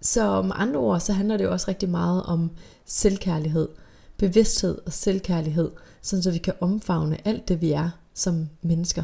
så 0.01 0.41
med 0.41 0.55
andre 0.55 0.79
ord, 0.79 0.99
så 0.99 1.13
handler 1.13 1.37
det 1.37 1.43
jo 1.43 1.51
også 1.51 1.65
rigtig 1.67 1.89
meget 1.89 2.23
om 2.23 2.51
selvkærlighed, 2.85 3.67
bevidsthed 4.17 4.77
og 4.85 4.93
selvkærlighed, 4.93 5.71
sådan 6.01 6.23
så 6.23 6.31
vi 6.31 6.37
kan 6.37 6.53
omfavne 6.59 7.27
alt 7.27 7.47
det, 7.47 7.61
vi 7.61 7.71
er 7.71 7.89
som 8.13 8.49
mennesker. 8.61 9.03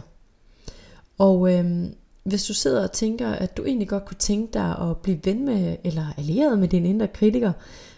Og 1.17 1.53
øhm, 1.53 1.95
hvis 2.23 2.45
du 2.45 2.53
sidder 2.53 2.83
og 2.83 2.91
tænker, 2.91 3.29
at 3.29 3.57
du 3.57 3.65
egentlig 3.65 3.89
godt 3.89 4.05
kunne 4.05 4.17
tænke 4.17 4.53
dig 4.53 4.77
at 4.77 4.97
blive 4.97 5.19
ven 5.23 5.45
med, 5.45 5.77
eller 5.83 6.05
allieret 6.17 6.59
med 6.59 6.67
din 6.67 6.85
indre 6.85 7.07
kritiker, 7.07 7.51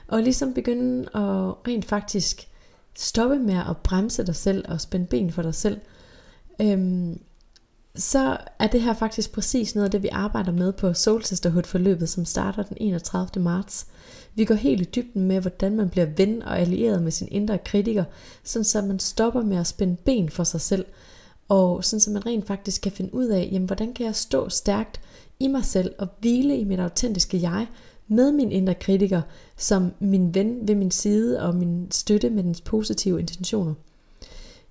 og 0.07 0.21
ligesom 0.21 0.53
begynde 0.53 1.01
at 1.01 1.67
rent 1.67 1.85
faktisk 1.85 2.47
stoppe 2.95 3.39
med 3.39 3.57
at 3.57 3.77
bremse 3.83 4.25
dig 4.25 4.35
selv 4.35 4.65
og 4.67 4.81
spænde 4.81 5.05
ben 5.05 5.31
for 5.31 5.41
dig 5.41 5.55
selv, 5.55 5.79
øhm, 6.61 7.19
så 7.95 8.37
er 8.59 8.67
det 8.67 8.81
her 8.81 8.93
faktisk 8.93 9.31
præcis 9.31 9.75
noget 9.75 9.85
af 9.85 9.91
det, 9.91 10.03
vi 10.03 10.07
arbejder 10.11 10.51
med 10.51 10.73
på 10.73 10.93
Soul 10.93 11.23
Sisterhood 11.23 11.63
forløbet, 11.63 12.09
som 12.09 12.25
starter 12.25 12.63
den 12.63 12.77
31. 12.79 13.43
marts. 13.43 13.87
Vi 14.35 14.45
går 14.45 14.55
helt 14.55 14.81
i 14.81 14.89
dybden 14.95 15.25
med, 15.25 15.41
hvordan 15.41 15.75
man 15.75 15.89
bliver 15.89 16.05
ven 16.17 16.43
og 16.43 16.59
allieret 16.59 17.03
med 17.03 17.11
sin 17.11 17.27
indre 17.31 17.57
kritiker, 17.57 18.03
sådan 18.43 18.63
så 18.63 18.81
man 18.81 18.99
stopper 18.99 19.41
med 19.41 19.57
at 19.57 19.67
spænde 19.67 19.95
ben 19.95 20.29
for 20.29 20.43
sig 20.43 20.61
selv, 20.61 20.85
og 21.47 21.83
sådan 21.83 21.99
så 21.99 22.11
man 22.11 22.25
rent 22.25 22.47
faktisk 22.47 22.81
kan 22.81 22.91
finde 22.91 23.13
ud 23.13 23.25
af, 23.25 23.49
jamen, 23.51 23.65
hvordan 23.65 23.93
kan 23.93 24.05
jeg 24.05 24.15
stå 24.15 24.49
stærkt 24.49 25.01
i 25.39 25.47
mig 25.47 25.65
selv 25.65 25.95
og 25.97 26.07
hvile 26.19 26.57
i 26.57 26.63
mit 26.63 26.79
autentiske 26.79 27.41
jeg, 27.41 27.67
med 28.07 28.31
min 28.31 28.51
indre 28.51 28.73
kritiker 28.73 29.21
som 29.57 29.91
min 29.99 30.35
ven 30.35 30.67
ved 30.67 30.75
min 30.75 30.91
side 30.91 31.41
og 31.41 31.55
min 31.55 31.87
støtte 31.91 32.29
med 32.29 32.43
dens 32.43 32.61
positive 32.61 33.19
intentioner. 33.19 33.73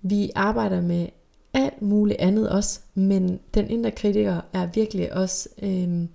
Vi 0.03 0.31
arbejder 0.35 0.81
med 0.81 1.07
alt 1.55 1.83
muligt 1.83 2.21
andet 2.21 2.51
også, 2.51 2.81
men 2.95 3.41
den 3.55 3.71
indre 3.71 3.91
kritiker 3.91 4.41
er 4.53 4.69
virkelig 4.75 5.13
også 5.13 5.49
øh, 5.63 6.07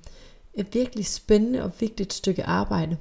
et 0.53 0.73
virkelig 0.73 1.05
spændende 1.05 1.63
og 1.63 1.71
vigtigt 1.79 2.13
stykke 2.13 2.43
arbejde. 2.43 2.97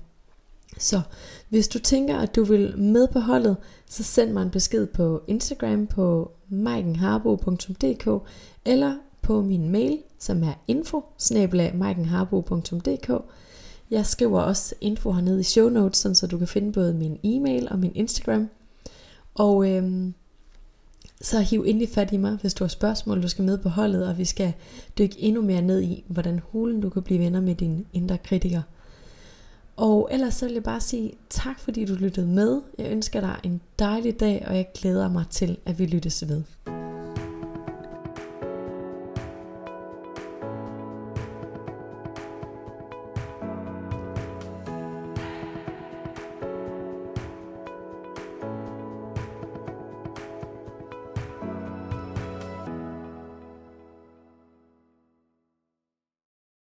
Så 0.79 1.01
hvis 1.49 1.69
du 1.69 1.79
tænker, 1.79 2.19
at 2.19 2.37
du 2.37 2.45
vil 2.45 2.79
med 2.79 3.09
på 3.09 3.19
holdet, 3.19 3.57
så 3.87 4.03
send 4.03 4.33
mig 4.33 4.43
en 4.43 4.51
besked 4.51 4.87
på 4.87 5.23
Instagram 5.27 5.87
på 5.87 6.33
maikenharbo.dk 6.49 8.29
eller 8.65 8.95
på 9.23 9.43
min 9.43 9.69
mail, 9.69 9.99
som 10.19 10.43
er 10.43 10.53
info 10.69 11.05
jeg 13.91 14.07
skriver 14.07 14.41
også 14.41 14.75
info 14.81 15.13
hernede 15.13 15.41
i 15.41 15.43
show 15.43 15.69
notes, 15.69 16.19
så 16.19 16.27
du 16.27 16.39
kan 16.39 16.49
finde 16.49 16.73
både 16.73 16.95
min 16.95 17.19
e-mail 17.23 17.69
og 17.71 17.79
min 17.79 17.93
Instagram. 17.95 18.49
Og 19.35 19.71
øhm, 19.71 20.15
så 21.21 21.41
hiv 21.41 21.65
endelig 21.67 21.89
fat 21.89 22.13
i 22.13 22.17
mig, 22.17 22.39
hvis 22.41 22.55
du 22.55 22.65
har 22.65 22.69
spørgsmål, 22.69 23.23
du 23.23 23.29
skal 23.29 23.45
med 23.45 23.59
på 23.59 23.69
holdet, 23.69 24.09
og 24.09 24.19
vi 24.19 24.25
skal 24.25 24.53
dykke 24.99 25.21
endnu 25.21 25.43
mere 25.43 25.63
ned 25.63 25.83
i, 25.83 26.05
hvordan 26.07 26.41
hulen 26.53 26.81
du 26.81 26.91
kan 26.91 27.03
blive 27.03 27.21
venner 27.21 27.41
med 27.41 27.55
din 27.55 27.87
indre 27.93 28.19
kritiker. 28.19 28.63
Og 29.77 30.09
ellers 30.13 30.35
så 30.35 30.47
vil 30.47 30.55
jeg 30.55 30.63
bare 30.63 30.81
sige 30.81 31.13
tak, 31.31 31.61
fordi 31.61 31.85
du 31.85 31.95
lyttede 31.95 32.27
med. 32.27 32.61
Jeg 32.79 32.91
ønsker 32.91 33.21
dig 33.21 33.37
en 33.43 33.61
dejlig 33.79 34.21
dag, 34.21 34.45
og 34.49 34.57
jeg 34.57 34.67
glæder 34.75 35.09
mig 35.09 35.25
til, 35.31 35.59
at 35.67 35.79
vi 35.79 35.87
lyttes 35.87 36.29
ved. 36.29 36.43